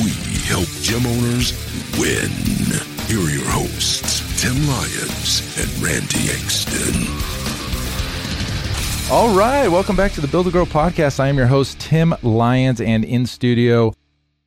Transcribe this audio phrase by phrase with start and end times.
[0.00, 0.10] We
[0.46, 1.52] help gym owners
[1.98, 2.30] win.
[3.06, 6.94] Here are your hosts, Tim Lyons and Randy Exton.
[9.12, 11.20] All right, welcome back to the Build to Grow podcast.
[11.20, 13.92] I am your host, Tim Lyons, and in studio,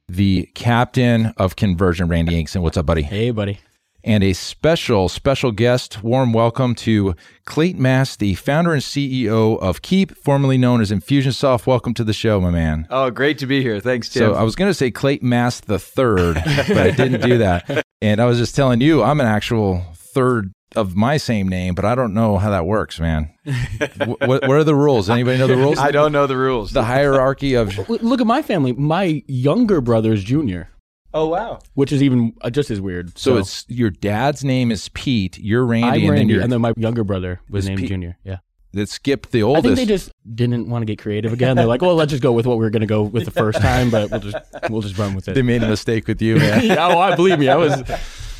[0.07, 2.63] the captain of conversion, Randy Inkson.
[2.63, 3.03] What's up, buddy?
[3.03, 3.59] Hey, buddy.
[4.07, 9.81] And a special, special guest, warm welcome to Clate Mask, the founder and CEO of
[9.81, 11.65] Keap, formerly known as Infusionsoft.
[11.65, 12.85] Welcome to the show, my man.
[12.91, 13.79] Oh, great to be here.
[13.79, 14.19] Thanks, Tim.
[14.19, 17.83] So I was going to say Clate Mask the third, but I didn't do that.
[18.01, 21.85] And I was just telling you, I'm an actual third of my same name, but
[21.85, 23.33] I don't know how that works, man.
[24.05, 25.09] what, what are the rules?
[25.09, 25.79] Anybody know the rules?
[25.79, 26.71] I don't know the rules.
[26.71, 28.73] The hierarchy of Look at my family.
[28.73, 30.69] My younger brother is Junior,
[31.15, 31.59] oh, wow.
[31.73, 33.17] which is even uh, just as weird.
[33.17, 36.73] so it's your dad's name is Pete, you're Randy, I'm and then and then my
[36.77, 38.17] younger brother was named Pete- Junior.
[38.23, 38.37] Yeah,
[38.73, 39.65] that skipped the oldest.
[39.65, 41.55] I think they just didn't want to get creative again.
[41.55, 43.31] They're like, well, let's just go with what we were going to go with the
[43.31, 44.37] first time, but we'll just
[44.69, 46.63] we'll just run with it." they made a mistake with you, man.
[46.63, 47.49] yeah, well, I believe me.
[47.49, 47.81] I was.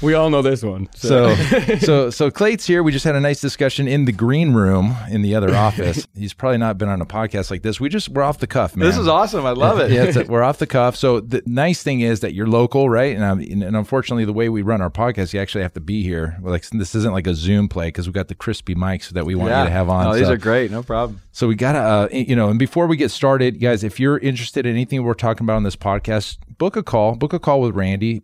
[0.01, 0.89] We all know this one.
[0.93, 1.33] So,
[1.79, 2.83] so, so Clay's here.
[2.83, 6.07] We just had a nice discussion in the green room in the other office.
[6.15, 7.79] He's probably not been on a podcast like this.
[7.79, 8.87] We just we're off the cuff, man.
[8.87, 9.45] This is awesome.
[9.45, 9.91] I love it.
[9.91, 10.95] yeah, it's a, we're off the cuff.
[10.95, 13.15] So the nice thing is that you're local, right?
[13.15, 16.03] And, um, and unfortunately, the way we run our podcast, you actually have to be
[16.03, 16.37] here.
[16.41, 19.35] Like this isn't like a Zoom play because we got the crispy mics that we
[19.35, 20.07] want you to have on.
[20.07, 20.71] Oh, these so, are great.
[20.71, 21.21] No problem.
[21.31, 22.49] so we gotta, uh, you know.
[22.49, 25.63] And before we get started, guys, if you're interested in anything we're talking about on
[25.63, 27.15] this podcast, book a call.
[27.15, 28.19] Book a call with Randy.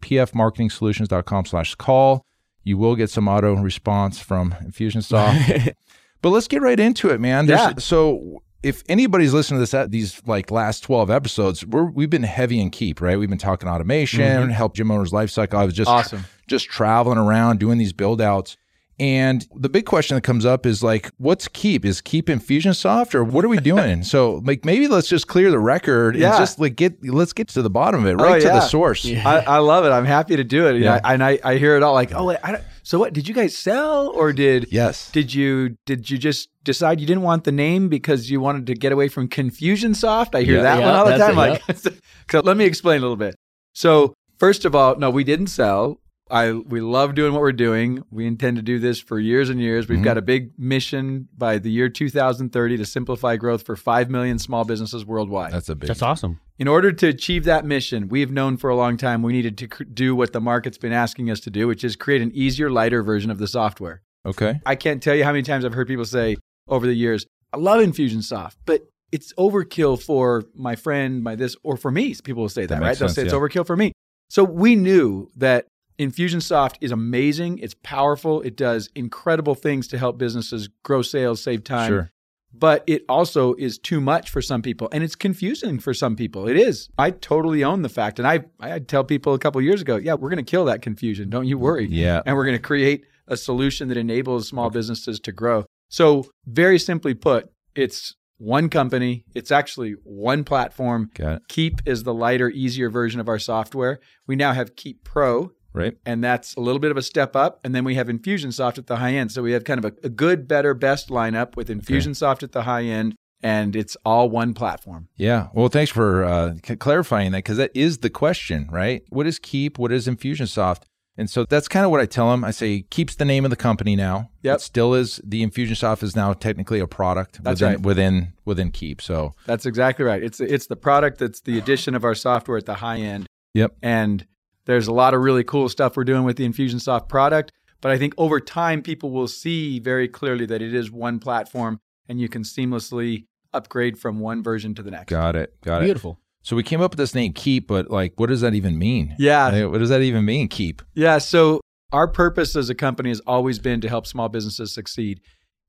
[1.62, 2.26] pfmarketingsolutions.com/call.
[2.64, 5.74] You will get some auto response from Infusionsoft.
[6.22, 7.48] but let's get right into it, man.
[7.48, 7.80] There's- Yeah.
[7.80, 12.24] So if anybody's listening to this at these like last 12 episodes, we're, we've been
[12.24, 13.18] heavy in Keap, right?
[13.18, 14.52] We've been talking automation, mm-hmm.
[14.52, 15.60] help gym owners life cycle.
[15.60, 16.26] I was just Awesome.
[16.48, 18.58] just traveling around doing these build outs.
[19.02, 21.86] And the big question that comes up is like, what's Keap?
[21.86, 24.04] Is Keap Infusionsoft or what are we doing?
[24.14, 27.64] so like maybe let's just clear the record and just like get let's get to
[27.64, 28.60] the bottom of it, oh, right to the yeah.
[28.60, 29.04] source.
[29.26, 29.90] I, I love it.
[29.90, 30.76] I'm happy to do it.
[30.76, 30.96] Yeah.
[30.98, 33.14] know, and I, I hear it all like, oh, wait, I don't, so what?
[33.14, 35.10] Did you guys sell or did Yes.
[35.10, 38.76] did you did you just decide you didn't want the name because you wanted to
[38.76, 40.36] get away from Confusionsoft?
[40.36, 40.62] I hear Yeah.
[40.62, 41.32] that Yeah, one all the time.
[41.32, 41.78] it, Like,
[42.30, 43.36] so let me explain a little bit.
[43.74, 46.01] So first of all, no, we didn't sell.
[46.32, 48.04] I we love doing what we're doing.
[48.10, 49.88] We intend to do this for years and years.
[49.90, 50.04] We've Mhm.
[50.04, 54.64] got a big mission by the year 2030 to simplify growth for 5 million small
[54.64, 55.52] businesses worldwide.
[55.52, 56.40] That's a big That's awesome.
[56.58, 59.58] In order to achieve that mission, we have known for a long time we needed
[59.58, 62.32] to cr- do what the market's been asking us to do, which is create an
[62.34, 64.02] easier, lighter version of the software.
[64.26, 64.60] Okay.
[64.66, 66.38] I can't tell you how many times I've heard people say
[66.68, 71.76] over the years, I love Infusionsoft, but it's overkill for my friend, my this, or
[71.76, 72.16] for me.
[72.24, 72.88] People will say that, That right?
[72.90, 73.40] makes They'll sense, say it's yeah.
[73.40, 73.92] overkill for me.
[74.30, 75.66] So we knew that
[76.02, 77.60] Infusionsoft is amazing.
[77.60, 78.42] It's powerful.
[78.42, 81.90] It does incredible things to help businesses grow sales, save time.
[81.90, 82.12] Sure.
[82.54, 86.48] but it also is too much for some people and it's confusing for some people.
[86.50, 86.90] It is.
[86.98, 90.16] I totally own the fact and i i tell people a couple years ago yeah
[90.16, 91.30] we're going to kill that confusion.
[91.30, 91.88] Don't you worry.
[91.88, 92.22] Yeah.
[92.26, 95.66] and we're going to create a solution that enables small businesses to grow.
[95.88, 99.24] So very simply put it's one company.
[99.36, 101.10] It's actually one platform.
[101.48, 104.00] Keap is the lighter easier version of our software.
[104.28, 105.98] We now have Keap pro Right.
[106.06, 107.60] and that's a little bit of a step up.
[107.64, 109.32] And then we have Infusionsoft at the high end.
[109.32, 112.64] So we have kind of a, a good, better, best lineup with Infusionsoft at the
[112.64, 115.08] high end, and it's all one platform.
[115.16, 115.48] Yeah.
[115.54, 119.04] Well, thanks for uh, c- clarifying that because that is the question, right?
[119.10, 119.80] What is Keap?
[119.80, 120.84] What is Infusionsoft?
[121.18, 122.44] And so that's kind of what I tell them.
[122.44, 124.32] I say Keap's the name of the company now.
[124.44, 124.56] Yep.
[124.56, 125.20] It still is.
[125.24, 127.86] The Infusionsoft is now technically a product That's within, right.
[127.86, 129.02] within within Keap.
[129.02, 130.24] So That's exactly right.
[130.24, 133.28] It's it's the product that's the addition of our software at the high end.
[133.54, 133.76] Yep.
[133.84, 134.26] And
[134.72, 137.52] there's a lot of really cool stuff we're doing with the Infusionsoft product.
[137.82, 141.80] But I think over time, people will see very clearly that it is one platform
[142.08, 145.10] and you can seamlessly upgrade from one version to the next.
[145.10, 145.60] got it.
[145.62, 145.86] Got it.
[145.86, 146.20] Beautiful.
[146.44, 149.16] So we came up with this name Keap, but like, what does that even mean?
[149.20, 149.66] Yeah.
[149.66, 150.48] What does that even mean?
[150.48, 150.82] Keap.
[150.94, 151.18] Yeah.
[151.18, 155.22] So our purpose as a company has always been to help small businesses succeed.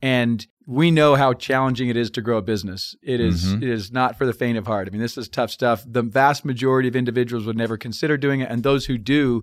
[0.03, 2.95] And we know how challenging it is to grow a business.
[3.03, 3.63] It is- Mhm.
[3.63, 4.89] it is not for the faint of heart.
[4.89, 5.85] I mean, this is tough stuff.
[5.89, 9.43] The vast majority of individuals would never consider doing it, and those who do,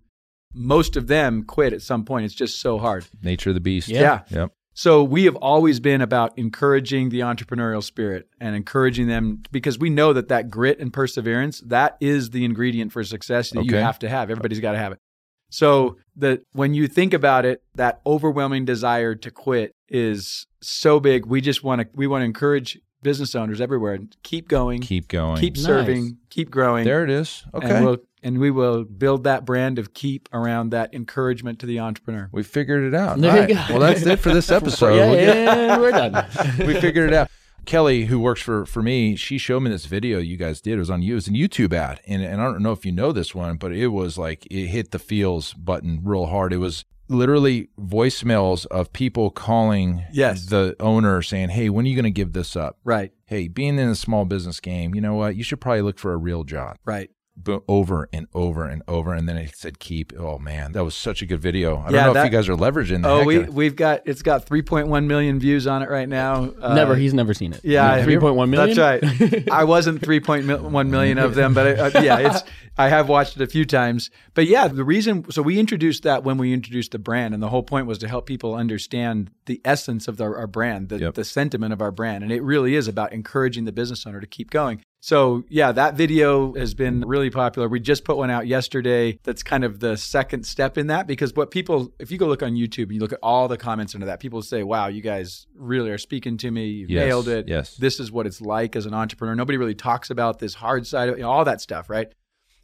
[0.53, 2.25] most of them quit at some point.
[2.25, 3.05] It's just so hard.
[3.23, 3.89] Nature of the beast.
[3.89, 4.01] Yeah.
[4.29, 4.39] Yeah.
[4.41, 4.51] Yep.
[4.73, 9.89] So we have always been about encouraging the entrepreneurial spirit and encouraging them because we
[9.89, 13.99] know that that grit and perseverance that is the ingredient for success that you have
[13.99, 14.29] to have.
[14.29, 14.99] Everybody's got to have it.
[15.49, 21.25] So that when you think about it, that overwhelming desire to quit is so big.
[21.25, 25.03] We just want to we want to encourage business owners everywhere and keep going, keep,
[25.03, 25.37] Keep going.
[25.39, 25.65] keep Nice.
[25.65, 26.83] serving, keep growing.
[26.85, 27.45] there it is.
[27.53, 27.69] Okay.
[27.77, 31.79] And, we'll, and we will build that brand of Keap around that encouragement to the
[31.79, 32.27] entrepreneur.
[32.33, 33.17] we figured it out.
[33.17, 33.67] There All you right.
[33.69, 33.73] go.
[33.75, 34.95] Well, that's it for this episode.
[34.95, 36.25] yeah, We'll we're done.
[36.59, 37.29] we figured it out.
[37.69, 40.73] Kelly, who works for for me, she showed me this video you guys did.
[40.73, 41.13] It was on you.
[41.13, 43.57] It was a YouTube ad, and and I don't know if you know this one,
[43.57, 46.51] but it was like it hit the feels button real hard.
[46.51, 50.47] It was literally voicemails of people calling Yes.
[50.47, 52.79] the owner saying, "Hey, when are you going to give this up?
[52.83, 55.35] Right, Hey, being in a small business game, you know what?
[55.35, 57.11] You should probably look for a real job." right.
[57.41, 60.11] But over and over and over, and then it said Keap.
[60.19, 61.77] Oh man, that was such a good video.
[61.77, 63.03] I don't know that- if you guys are leveraging.
[63.03, 63.53] The Oh, we of.
[63.53, 66.51] we've got it's got 3.1 million views on it right now.
[66.61, 66.95] Uh, never.
[66.95, 67.61] He's never seen it.
[67.63, 68.75] yeah, I- three point one million.
[68.75, 69.49] That's right.
[69.51, 72.43] I wasn't 3.1 million of them, but uh, yeah, it's
[72.77, 74.09] I have watched it a few times.
[74.33, 77.49] But yeah, the reason so we introduced that when we introduced the brand, and the
[77.49, 81.13] whole point was to help people understand the essence of our, our brand, the, Yep.
[81.15, 84.27] the sentiment of our brand, and it really is about encouraging the business owner to
[84.27, 84.81] keep going.
[85.01, 87.69] So yeah, that video has been really popular.
[87.69, 89.17] We just put one out yesterday.
[89.23, 92.43] That's kind of the second step in that because what people, if you go look
[92.43, 95.01] on YouTube and you look at all the comments under that, people say, "Wow, you
[95.01, 96.67] guys really are speaking to me.
[96.67, 97.47] You Yes, nailed it.
[97.47, 97.75] yes.
[97.77, 99.35] This is what it's like as an entrepreneur.
[99.35, 102.07] Nobody really talks about this hard side of you know, all that stuff, right?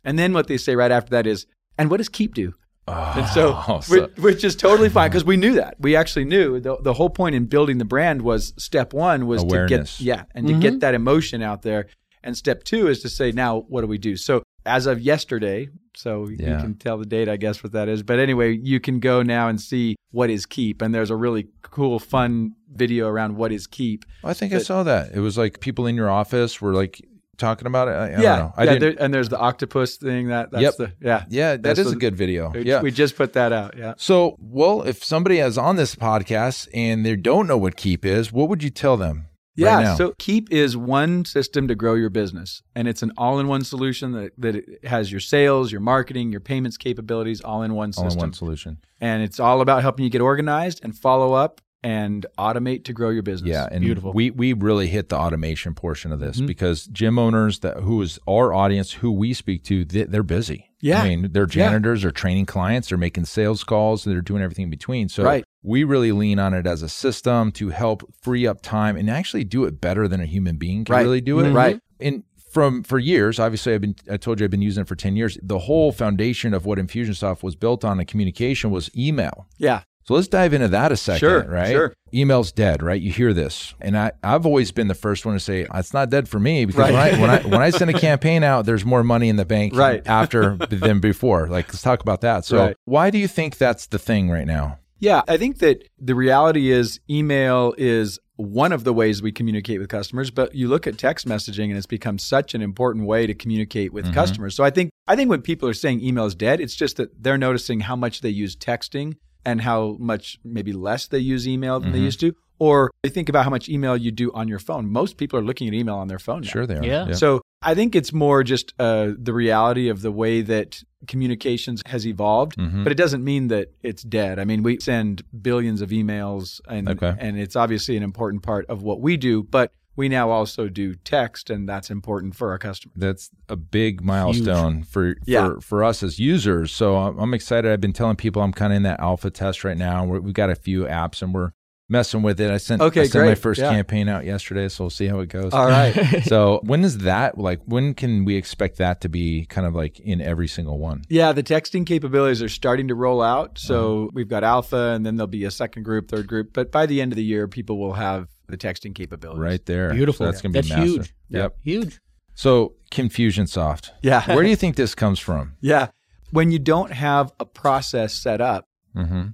[0.03, 1.45] And then what they say right after that is,
[1.77, 2.53] "And what does Keap do?"
[2.88, 5.75] And so, Oh, so- which, is totally fine because we knew that.
[5.79, 9.41] We actually knew the, the whole point in building the brand was step one was
[9.41, 9.97] Awareness.
[9.97, 10.79] to get yeah, and to get mm-hmm.
[10.79, 11.88] that emotion out there.
[12.25, 14.18] And step two is to say, now what do we do?
[14.18, 18.04] So as of yesterday, so you can tell the date, I guess, what that is.
[18.04, 21.48] But anyway, you can go now and see what is Keap, and there's a really
[21.62, 24.06] cool, fun video around what is Keap.
[24.24, 25.12] I think I saw that.
[25.13, 27.00] It was like people in your office were like
[27.38, 27.92] talking about it.
[27.92, 28.54] I, I yeah, don't know.
[28.57, 28.80] I yeah.
[28.80, 30.30] There, and there's the octopus thing.
[30.30, 30.74] That that's Yep.
[30.77, 31.25] the yeah.
[31.30, 32.50] yeah, that is the- a good video.
[32.50, 32.81] We, Yeah.
[32.81, 33.75] we just put that out.
[33.77, 33.94] Yeah.
[33.98, 38.31] so, well, if somebody is on this podcast and they don't know what Keap is,
[38.31, 39.27] what would you tell them?
[39.55, 39.89] Yeah.
[39.89, 39.97] right?
[39.97, 44.33] So Keap is one system to grow your business, and it's an all-in-one solution that
[44.37, 48.07] that it has your sales, your marketing, your payments capabilities all in one system.
[48.07, 48.77] All in one solution.
[48.99, 53.10] And it's all about helping you get organized and follow up and automate to grow
[53.10, 53.50] your business.
[53.51, 54.12] Yeah, and Beautiful.
[54.13, 56.27] we we really hit the automation portion of Mm-hmm.
[56.27, 60.24] this because gym owners that who is our audience, who we speak to, they, they're
[60.24, 60.72] busy.
[60.81, 61.01] Yeah.
[61.01, 61.48] I mean, they're Yeah.
[61.69, 65.10] janitors, they're training clients, they're making sales calls, they're doing everything in between.
[65.10, 65.44] So Right.
[65.63, 69.44] we really lean on it as a system to help free up time and actually
[69.44, 71.01] do it better than a human being can Right.
[71.04, 71.45] really do it.
[71.45, 71.56] Mhm.
[71.56, 71.80] Right.
[72.00, 74.95] And from for years, obviously, I've been I told you I've been using it for
[74.95, 75.38] ten years.
[75.44, 79.48] The whole foundation of what Infusionsoft was built on in communication was email.
[79.57, 79.81] Yeah.
[80.05, 81.71] So let's dive into that a second, Sure, right?
[81.71, 81.93] sure.
[82.13, 83.01] Email's dead, right?
[83.01, 86.11] You hear this, and I I've always been the first one to say it's not
[86.11, 86.93] dead for me because Right.
[86.93, 89.45] when I when I when I send a campaign out, there's more money in the
[89.45, 90.03] bank Right.
[90.07, 91.47] after than before.
[91.47, 92.45] Like let's talk about that.
[92.45, 92.77] So Right.
[92.85, 94.77] why do you think that's the thing right now?
[94.99, 99.79] Yeah, I think that the reality is email is one of the ways we communicate
[99.79, 103.25] with customers, but you look at text messaging and it's become such an important way
[103.25, 104.13] to communicate with mm-hmm.
[104.13, 104.55] customers.
[104.55, 107.23] So I think I think when people are saying email is dead, it's just that
[107.23, 109.15] they're noticing how much they use texting
[109.45, 112.36] and how much maybe less they use email than they used to.
[112.57, 114.89] Or they think about how much email you do on your phone.
[114.89, 116.47] Most people are looking at email on their phone now.
[116.47, 116.86] Sure, they are.
[116.86, 117.12] Yeah.
[117.12, 122.07] So I think it's more just uh, the reality of the way that communications has
[122.07, 122.83] evolved, Mhm.
[122.83, 124.39] but it doesn't mean that it's dead.
[124.39, 127.13] I mean, we send billions of emails, and Okay.
[127.19, 129.43] and it's obviously an important part of what we do.
[129.43, 132.93] But we now also do text, and that's important for our customers.
[132.97, 135.49] That's a big milestone for Yeah.
[135.55, 136.71] for for us as users.
[136.71, 137.71] So I'm, I'm excited.
[137.71, 140.05] I've been telling people I'm kind of in that alpha test right now.
[140.05, 141.51] We're, we've got a few apps and we're
[141.87, 142.49] messing with it.
[142.49, 143.69] I sent Okay, I sent my first Yeah.
[143.69, 145.53] campaign out yesterday, so we'll see how it goes.
[145.53, 146.23] All right.
[146.25, 149.99] so when is that like when can we expect that to be kind of like
[149.99, 153.49] in every single one Yeah, the texting capabilities are starting to roll out.
[153.49, 153.67] Uh-huh.
[153.67, 156.53] So we've got alpha, and then there'll be a second group, third group.
[156.53, 159.39] But by the end of the year, people will have the texting capabilities.
[159.41, 160.25] right there Beautiful.
[160.25, 161.15] so that's gonna be That's massive huge.
[161.29, 161.99] yep Huge.
[162.33, 164.23] so confusionsoft Yeah.
[164.33, 165.87] where do you think this comes from Yeah.
[166.31, 169.27] When you don't have a process set up, mm-hmm.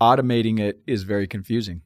[0.00, 1.82] automating it is very confusing.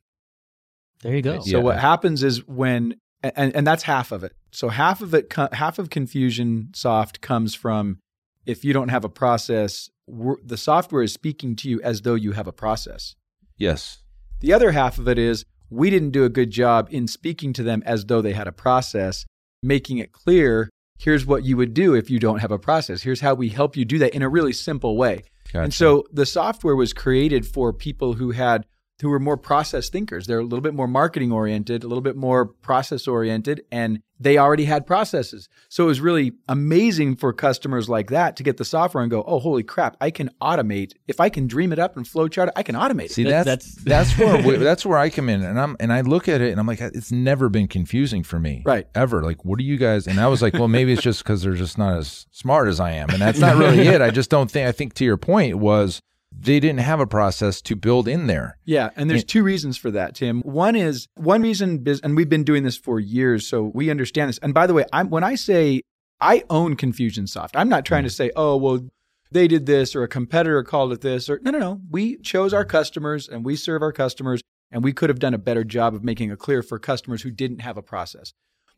[1.03, 1.41] There you go.
[1.41, 1.63] So Yeah.
[1.63, 4.33] what happens is when and and that's half of it.
[4.53, 7.99] So half of it half of confusion soft comes from
[8.47, 12.33] if you don't have a process, the software is speaking to you as though you
[12.33, 13.15] have a process.
[13.59, 13.99] yes
[14.41, 17.63] The other half of it is we didn't do a good job in speaking to
[17.63, 19.25] them as though they had a process,
[19.63, 23.03] making it clear here's what you would do if you don't have a process.
[23.03, 25.25] Here's how we help you do that in a really simple way.
[25.53, 25.65] gotcha.
[25.65, 28.67] And so the software was created for people who had
[29.03, 30.27] who are more process thinkers.
[30.27, 34.39] They're a little bit more marketing oriented, a little bit more process oriented, and they
[34.39, 35.51] already had processes.
[35.69, 39.23] So it was really amazing for customers like that to get the software and go,
[39.27, 39.97] "Oh, holy crap!
[40.01, 40.93] I can automate.
[41.07, 43.75] If I can dream it up and flowchart it, I can automate See, that's that's-
[43.85, 46.59] that's, where that's where I come in, and I'm and I look at it and
[46.59, 48.87] I'm like, it's never been confusing for me, Right.
[48.95, 49.23] Ever.
[49.23, 50.07] Like, what do you guys?
[50.07, 52.81] And I was like, well, maybe it's just because they're just not as smart as
[52.81, 54.01] I am, and that's not really it.
[54.01, 54.67] I just don't think.
[54.67, 56.01] I think to your point was
[56.39, 58.59] they didn't have a process to build in there.
[58.65, 60.43] Yeah, and there's two reasons for that, Tim.
[60.43, 64.39] One is one reason, and we've been doing this for years, so we understand this.
[64.39, 65.83] And by the way, I'm when I say
[66.21, 68.17] I own Confusionsoft, I'm not trying to mm.
[68.17, 68.87] say, oh, well,
[69.31, 71.81] they did this or a competitor called it this, or no, no, no.
[71.91, 75.39] We chose our customers and we serve our customers, and we could have done a
[75.39, 78.33] better job of making it clear for customers who didn't have a process.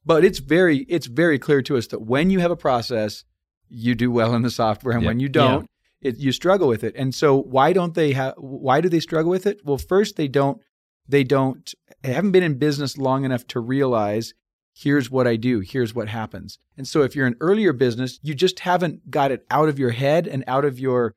[0.07, 3.25] But it's very, it's very clear to us that when you have a process,
[3.69, 5.09] you do well in the software, and Yeah.
[5.09, 5.67] when you don't,
[6.01, 6.95] it, you struggle with it.
[6.97, 9.61] And so why don't they have why do they struggle with it?
[9.65, 10.61] Well, first they don't
[11.09, 14.35] they don't they haven't been in business long enough to realize
[14.75, 16.59] here's what I do, here's what happens.
[16.77, 19.91] And so if you're an earlier business, you just haven't got it out of your
[19.91, 21.15] head and out of your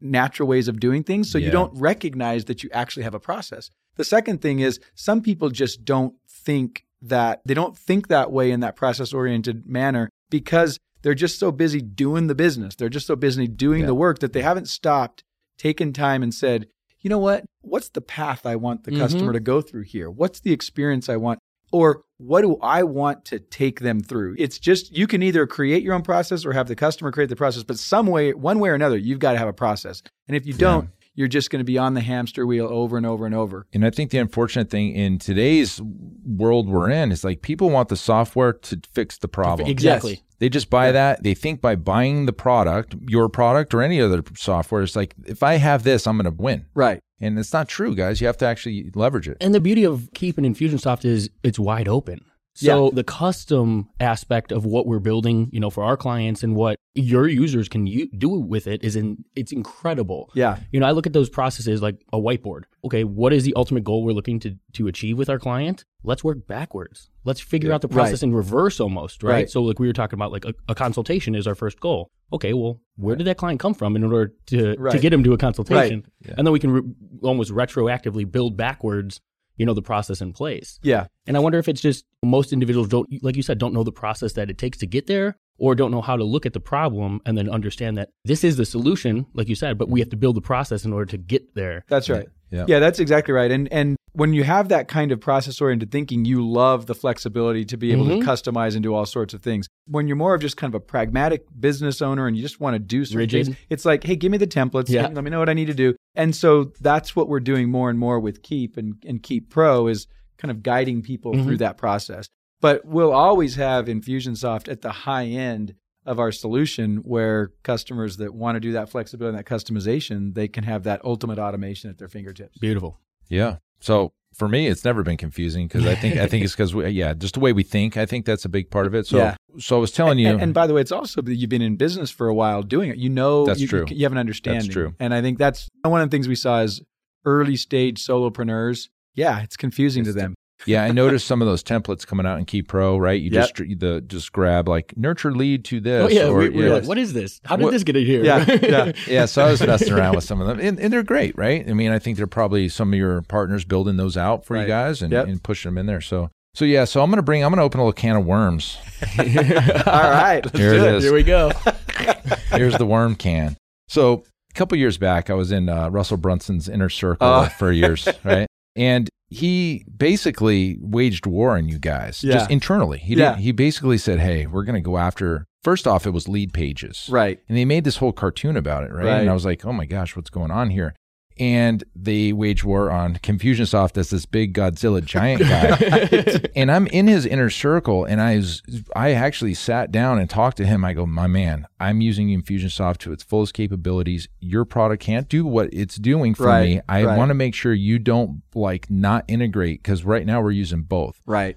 [0.00, 1.46] natural ways of doing things, so Yeah.
[1.46, 3.70] you don't recognize that you actually have a process.
[3.96, 8.50] The second thing is some people just don't think that they don't think that way
[8.50, 12.74] in that process oriented manner because they're just so busy doing the business.
[12.74, 13.86] They're just so busy doing Yeah.
[13.86, 15.22] the work that they haven't stopped,
[15.58, 16.66] taken time and said,
[17.00, 17.44] you know what?
[17.62, 18.98] What's the path I want the Mhm.
[18.98, 20.10] customer to go through here?
[20.10, 21.38] What's the experience I want?
[21.72, 24.36] Or what do I want to take them through?
[24.38, 27.36] It's just you can either create your own process or have the customer create the
[27.36, 30.02] process, but some way, one way or another, you've got to have a process.
[30.28, 33.06] And if you don't, you're just going to be on the hamster wheel over and
[33.06, 33.66] over and over.
[33.72, 35.80] And I think the unfortunate thing in today's
[36.24, 39.68] world we're in is like people want the software to fix the problem.
[39.68, 40.12] Exactly.
[40.12, 40.22] Yes.
[40.38, 41.22] They just buy that.
[41.22, 45.42] They think by buying the product, your product or any other software, it's like if
[45.42, 46.66] I have this, I'm going to win.
[46.74, 47.00] Right.
[47.20, 48.20] And it's not true, guys.
[48.20, 49.36] You have to actually leverage it.
[49.40, 52.24] And the beauty of Keap and Infusionsoft is it's wide open.
[52.54, 52.90] So Yeah.
[52.94, 57.26] the custom aspect of what we're building, you know, for our clients and what your
[57.26, 60.30] users can u- do with it is in it's incredible.
[60.34, 60.58] Yeah.
[60.70, 62.64] You know, I look at those processes like a whiteboard.
[62.84, 65.84] Okay, what is the ultimate goal we're looking to to achieve with our client?
[66.04, 67.08] Let's work backwards.
[67.24, 68.28] Let's figure out the process Right.
[68.28, 69.32] in reverse almost, right?
[69.32, 69.50] Right.
[69.50, 72.10] So like we were talking about like a, a consultation is our first goal.
[72.34, 75.32] Okay, well, where did that client come from in order to to get him to
[75.32, 76.04] a consultation?
[76.26, 76.34] Yeah.
[76.36, 76.82] And then we can re-
[77.22, 79.20] almost retroactively build backwards,
[79.56, 80.78] you know, the process in place.
[80.82, 81.06] Yeah.
[81.26, 83.92] And I wonder if it's just most individuals don't, like you said, don't know the
[83.92, 86.60] process that it takes to get there or don't know how to look at the
[86.60, 90.08] problem and then understand that this is the solution, like you said, but we have
[90.10, 91.84] to build the process in order to get there.
[91.88, 92.26] That's right.
[92.50, 92.64] Yeah.
[92.68, 93.50] Yeah, that's exactly right.
[93.50, 97.64] And and when you have that kind of process oriented thinking, you love the flexibility
[97.64, 98.20] to be able Mhm.
[98.20, 99.68] to customize and do all sorts of things.
[99.86, 102.74] When you're more of just kind of a pragmatic business owner and you just want
[102.74, 103.46] to do certain Rigid.
[103.46, 104.90] things, it's like, hey, give me the templates.
[104.90, 105.06] Yeah.
[105.08, 105.94] Let me know what I need to do.
[106.14, 109.86] And so that's what we're doing more and more with Keap and, and Keap Pro
[109.88, 111.44] is kind of guiding people Mhm.
[111.44, 112.28] through that process.
[112.60, 118.34] But we'll always have Infusionsoft at the high end of our solution where customers that
[118.34, 121.98] want to do that flexibility and that customization, they can have that ultimate automation at
[121.98, 122.58] their fingertips.
[122.58, 122.98] Beautiful.
[123.28, 123.56] Yeah.
[123.82, 126.88] So for me, it's never been confusing because I think I think it's because we,
[126.88, 127.96] yeah, just the way we think.
[127.96, 129.06] I think that's a big part of it.
[129.06, 129.36] So Yeah.
[129.58, 131.62] so I was telling you, And, and by the way, it's also that you've been
[131.62, 132.96] in business for a while doing it.
[132.96, 133.84] You know, That's you, true.
[133.88, 134.62] You, you have an understanding.
[134.62, 134.94] That's true.
[134.98, 136.80] And I think that's one of the things we saw as
[137.24, 138.88] early stage solopreneurs.
[139.14, 140.34] Yeah, it's confusing to them.
[140.66, 142.96] Yeah, I noticed some of those templates coming out in Keap Pro.
[142.98, 143.54] Right, you Yep.
[143.56, 146.04] just the just grab like nurture lead to this.
[146.04, 146.26] Oh, yeah.
[146.28, 146.72] or, we, we yeah.
[146.74, 147.40] like, what is this?
[147.44, 148.24] How did What- this get in here?
[148.24, 148.92] Yeah, yeah.
[149.08, 151.68] yeah, so I was messing around with some of them, and, and they're great, right?
[151.68, 154.66] I mean, I think they're probably some of your partners building those out for you
[154.66, 155.26] guys and, Yep.
[155.28, 156.00] and pushing them in there.
[156.00, 158.76] So, so yeah, so I'm gonna bring, I'm gonna open a little can of worms.
[159.18, 161.04] All right, let's Here do it is.
[161.04, 161.50] Here we go.
[162.50, 163.56] Here's the worm can.
[163.88, 167.48] So, a couple years back, I was in uh, Russell Brunson's inner circle Oh.
[167.58, 168.46] for years, right?
[168.76, 172.34] And he basically waged war on you guys, Yeah.
[172.34, 172.98] just internally.
[172.98, 173.34] He Yeah.
[173.34, 177.38] did, he basically said, "Hey, we're gonna go after." First off, it was Leadpages, Right.
[177.48, 179.04] and they made this whole cartoon about it, right?
[179.06, 179.20] Right.
[179.20, 180.94] And I was like, oh my gosh, what's going on here?
[181.38, 186.40] And they wage war on Confusionsoft as this big Godzilla giant guy.
[186.56, 188.62] and I'm in his inner circle, and I was,
[188.94, 190.84] I actually sat down and talked to him.
[190.84, 194.28] I go, my man, I'm using Infusionsoft to its fullest capabilities.
[194.40, 196.80] Your product can't do what it's doing for Right, me.
[196.88, 197.16] I right.
[197.16, 201.20] want to make sure you don't like not integrate because right now we're using both
[201.26, 201.56] Right.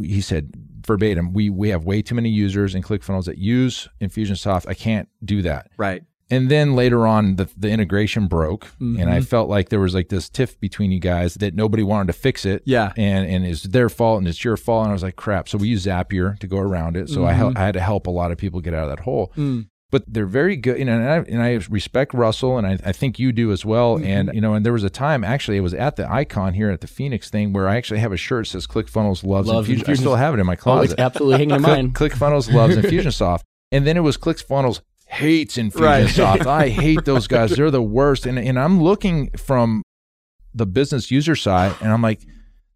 [0.00, 0.52] he said
[0.86, 4.66] verbatim, we we have way too many users in ClickFunnels that use Infusionsoft.
[4.68, 5.68] I can't do that.
[5.76, 6.02] Right.
[6.30, 9.26] And then later on, the the integration broke, and I Mhm.
[9.26, 12.44] felt like there was like this tiff between you guys that nobody wanted to fix
[12.44, 12.62] it.
[12.66, 12.92] Yeah.
[12.96, 14.82] and and it's their fault and it's your fault.
[14.84, 15.48] And I was like, crap.
[15.48, 17.08] So we use Zapier to go around it.
[17.08, 17.36] So I Mhm.
[17.36, 19.32] hel- I had to help a lot of people get out of that hole.
[19.36, 19.66] Mm.
[19.90, 20.78] but they're very good.
[20.78, 23.64] You know, and I, and I respect Russell, and I, I think you do as
[23.64, 23.96] well.
[23.96, 24.04] Mm-hmm.
[24.06, 26.70] And you know, and there was a time actually, it was at the Icon here
[26.70, 29.66] at the Phoenix thing where I actually have a shirt that says ClickFunnels loves, Loves
[29.70, 29.90] Infusion.
[29.90, 31.00] I still have it in my Oh, it's closet.
[31.00, 31.92] absolutely hanging in Click, mine.
[31.92, 33.40] ClickFunnels loves Infusionsoft,
[33.72, 35.70] and then it was ClickFunnels hates Right.
[35.72, 36.46] Infusionsoft.
[36.46, 37.50] I hate those guys.
[37.56, 38.26] They're the worst.
[38.26, 39.82] And and I'm looking from
[40.54, 42.20] the business user side, and I'm like,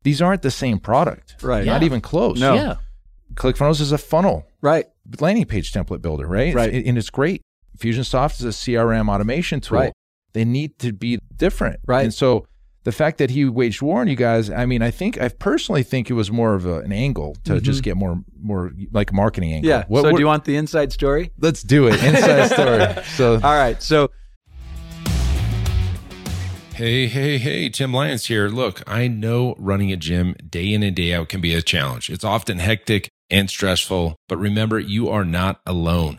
[0.03, 1.37] these aren't the same product.
[1.43, 1.65] Right.
[1.65, 2.39] Not even close.
[2.41, 2.55] No.
[2.55, 2.75] Yeah.
[3.35, 4.85] ClickFunnels is a funnel Right.
[5.21, 6.55] landing page template builder, right?
[6.55, 6.73] Right.
[6.73, 7.41] And it's great.
[7.79, 9.79] Fusionsoft is a CRM automation tool.
[9.79, 9.93] Right.
[10.35, 11.81] They need to be different.
[11.87, 12.05] Right.
[12.05, 12.47] And so
[12.85, 15.83] the fact that he waged war on you guys, I mean, I think I personally
[15.83, 19.15] think it was more of a, an angle to just get more more like a
[19.15, 19.71] marketing angle.
[19.71, 19.81] Mm-hmm.
[19.81, 19.85] Yeah.
[19.89, 21.31] What- so what- do you want the inside story?
[21.39, 22.03] let's do it.
[22.03, 23.05] Inside story.
[23.17, 23.81] So All right.
[23.83, 24.11] So
[26.75, 28.49] Hey, hey, hey, Tim Lyons here.
[28.49, 32.09] Look, I know running a gym day in and day out can be a challenge.
[32.09, 36.19] It's often hectic and stressful, but remember, you are not alone.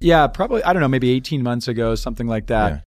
[0.00, 2.72] Yeah, probably I don't know, maybe 18 months ago, something like that.
[2.72, 2.80] Yeah.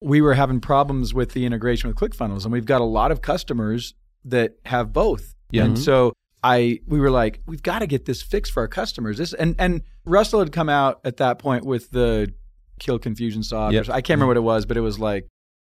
[0.00, 3.22] We were having problems with the integration with ClickFunnels, and we've got a lot of
[3.22, 3.94] customers
[4.24, 5.34] that have both.
[5.50, 5.64] Yeah.
[5.64, 5.82] And mm-hmm.
[5.82, 9.18] so I we were like, we've got to get this fixed for our customers.
[9.18, 12.32] This and and Russell had come out at that point with the
[12.78, 13.74] Kill Confusion Soft.
[13.74, 13.88] Yep.
[13.88, 14.12] I can't mm-hmm.
[14.12, 15.26] remember what it was, but it was like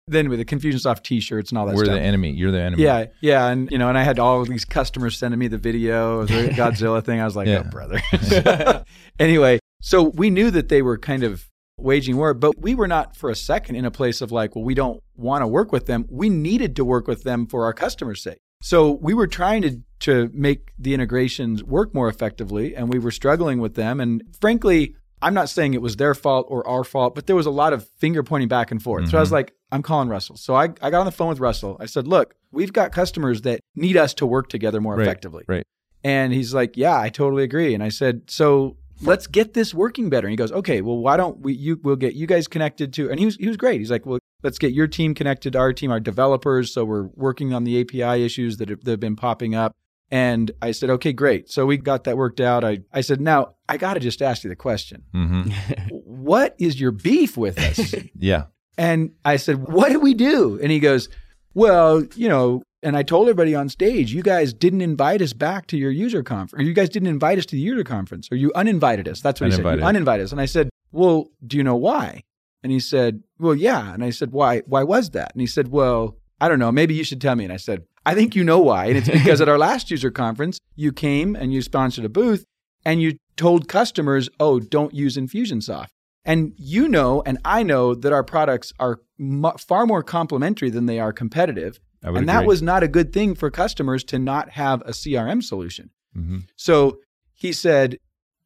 [0.09, 1.97] then with the Confusion Soft T-shirts and all that we're stuff.
[1.97, 2.31] the enemy.
[2.31, 2.83] You're the enemy.
[2.85, 5.59] Yeah, yeah, and you know, and I had all of these customers sending me the
[5.59, 7.21] video of the Godzilla thing.
[7.21, 7.65] I was like, Yeah.
[7.67, 8.01] oh, brother.
[9.19, 13.17] anyway, so we knew that they were kind of waging war, but we were not
[13.17, 15.87] for a second in a place of like, well, we don't want to work with
[15.87, 16.07] them.
[16.09, 18.39] We needed to work with them for our customers' sake.
[18.63, 23.11] So we were trying to to make the integrations work more effectively, and we were
[23.11, 23.99] struggling with them.
[23.99, 27.47] And frankly, I'm not saying it was their fault or our fault, but there was
[27.47, 29.09] a lot of finger pointing back and forth.
[29.09, 29.37] So I was mm-hmm.
[29.37, 30.37] like, I'm calling Russell.
[30.37, 31.79] So I, I got on the phone with Russell.
[31.81, 35.45] I said, look, we've got customers that need us to work together more Right, effectively.
[35.49, 35.65] right.
[36.05, 37.73] And he's like, yeah, I totally agree.
[37.73, 40.27] And I said, so let's get this working better.
[40.27, 43.11] And he goes, okay, well, why don't we, you, we'll get you guys connected to,
[43.11, 43.81] and he was, he was great.
[43.81, 46.73] He's like, well, let's get your team connected to our team, our developers.
[46.73, 49.73] So we're working on the API issues that have, that have been popping up.
[50.11, 51.51] And I said, okay, great.
[51.51, 52.65] So we got that worked out.
[52.65, 55.03] I, I said, now I got to just ask you the question.
[55.13, 55.43] hmm
[55.91, 57.95] What is your beef with us?
[58.19, 58.45] Yeah.
[58.79, 60.59] And I said, What do we do?
[60.63, 61.09] And he goes,
[61.55, 65.67] Well, you know, and I told everybody on stage, you guys didn't invite us back
[65.67, 66.63] to your user conference.
[66.63, 68.29] Or you guys didn't invite us to the user conference.
[68.31, 69.21] Or you uninvited us.
[69.21, 69.61] That's what he said.
[69.61, 69.81] Uninvited.
[69.81, 70.31] You uninvited us.
[70.33, 72.23] And I said, Well, do you know why?
[72.63, 73.93] And he said, Well, yeah.
[73.93, 75.33] And I said, Why why was that?
[75.33, 76.71] And he said, Well, I don't know.
[76.71, 77.43] Maybe you should tell me.
[77.43, 78.87] And I said, I think you know why.
[78.87, 82.45] And it's because at our last user conference, you came and you sponsored a booth
[82.85, 85.89] and you told customers, oh, don't use Infusionsoft.
[86.25, 90.87] And you know, and I know that our products are mu- far more complementary than
[90.87, 91.81] they are competitive.
[92.03, 95.91] And that was not a good thing for customers to not have a CRM solution.
[96.17, 96.45] Mhm.
[96.57, 96.99] So
[97.35, 97.99] he said,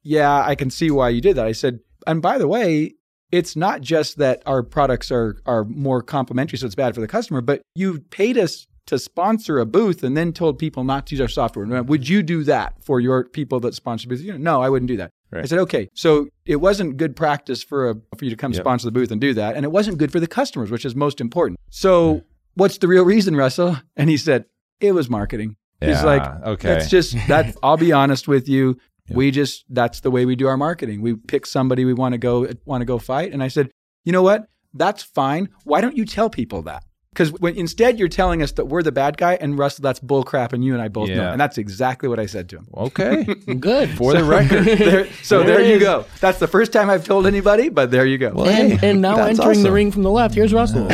[0.03, 1.47] Yeah, I can see why you did that.
[1.47, 2.95] I said, And by the way,
[3.31, 7.07] it's not just that our products are, are more complementary, so it's bad for the
[7.07, 11.15] customer, but you paid us to sponsor a booth and then told people not to
[11.15, 11.65] use our software.
[11.83, 14.23] Would you do that for your people that sponsor booths?
[14.23, 15.11] You know, no, I wouldn't do that.
[15.31, 15.45] Right.
[15.45, 18.63] I said, okay, so it wasn't good practice for a, for you to come Yep.
[18.63, 20.97] sponsor the booth and do that, and it wasn't good for the customers, which is
[20.97, 21.61] most important.
[21.71, 22.23] So,
[22.61, 23.79] what's the real reason, Russell?
[23.97, 24.45] And he said,
[24.81, 25.57] it was marketing.
[25.81, 26.69] He's like, okay.
[26.69, 27.57] that's just that.
[27.63, 28.77] I'll be honest with you.
[29.09, 29.17] Yeah.
[29.17, 31.01] We just that's the way we do our marketing.
[31.01, 33.71] We pick somebody we want to go want to go fight, and I said,
[34.05, 34.45] you know what?
[34.75, 35.49] That's fine.
[35.65, 36.85] Why don't you tell people that?
[37.13, 40.23] Because when instead you're telling us that we're the bad guy, and Russell, that's bull
[40.23, 41.33] crap, and you and I both know.
[41.33, 42.69] And that's exactly what I said to him.
[42.77, 43.25] Okay.
[43.59, 43.91] Good.
[43.91, 44.65] For the record.
[44.79, 45.83] There- so There there, you is.
[45.83, 46.05] go.
[46.21, 48.31] That's the first time I've told anybody, but there you go.
[48.33, 50.87] Well, and, hey, and now that's entering the ring from the left, here's Russell.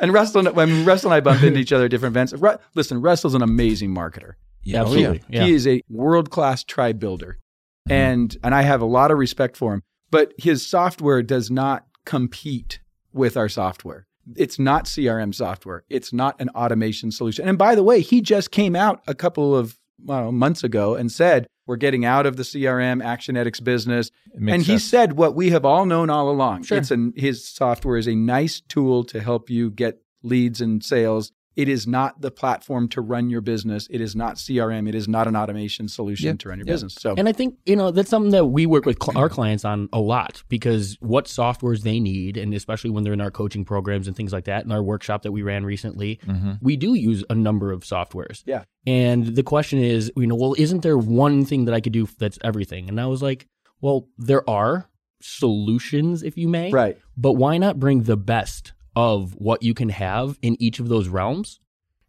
[0.00, 3.00] and Russell, when Russell and I bump into each other at different events, Ru- listen,
[3.00, 4.34] Russell's an amazing marketer.
[4.62, 5.22] Yeah, Absolutely.
[5.30, 5.44] Yeah.
[5.44, 7.38] He is a world class tribe builder,
[7.88, 7.92] Mm-hmm.
[7.94, 9.82] and and I have a lot of respect for him.
[10.10, 12.80] But his software does not compete
[13.14, 14.06] with our software.
[14.36, 15.84] It's not CRM software.
[15.88, 17.48] It's not an automation solution.
[17.48, 21.10] And by the way, he just came out a couple of well, months ago and
[21.10, 24.10] said we're getting out of the CRM Actionetics business.
[24.34, 24.84] And he sense.
[24.84, 26.64] said what we have all known all along.
[26.64, 26.78] Sure.
[26.78, 31.32] It's an his software is a nice tool to help you get leads and sales.
[31.56, 33.86] It is not the platform to run your business.
[33.90, 34.88] It is not CRM.
[34.88, 36.32] It is not an automation solution Yeah.
[36.34, 36.74] to run your Yeah.
[36.74, 36.94] business.
[36.94, 39.64] So And I think, you know, that's something that we work with cl- our clients
[39.64, 43.64] on a lot because what softwares they need, and especially when they're in our coaching
[43.64, 46.58] programs and things like that, in our workshop that we ran recently, Mhm.
[46.62, 48.42] we do use a number of softwares.
[48.46, 48.64] Yeah.
[48.86, 52.06] And the question is, you know, well, isn't there one thing that I could do
[52.18, 52.88] that's everything?
[52.88, 53.46] And I was like,
[53.80, 54.88] well, there are
[55.20, 56.70] solutions, if you may.
[56.70, 56.96] right.
[57.16, 61.08] But why not bring the best of what you can have in each of those
[61.08, 61.58] realms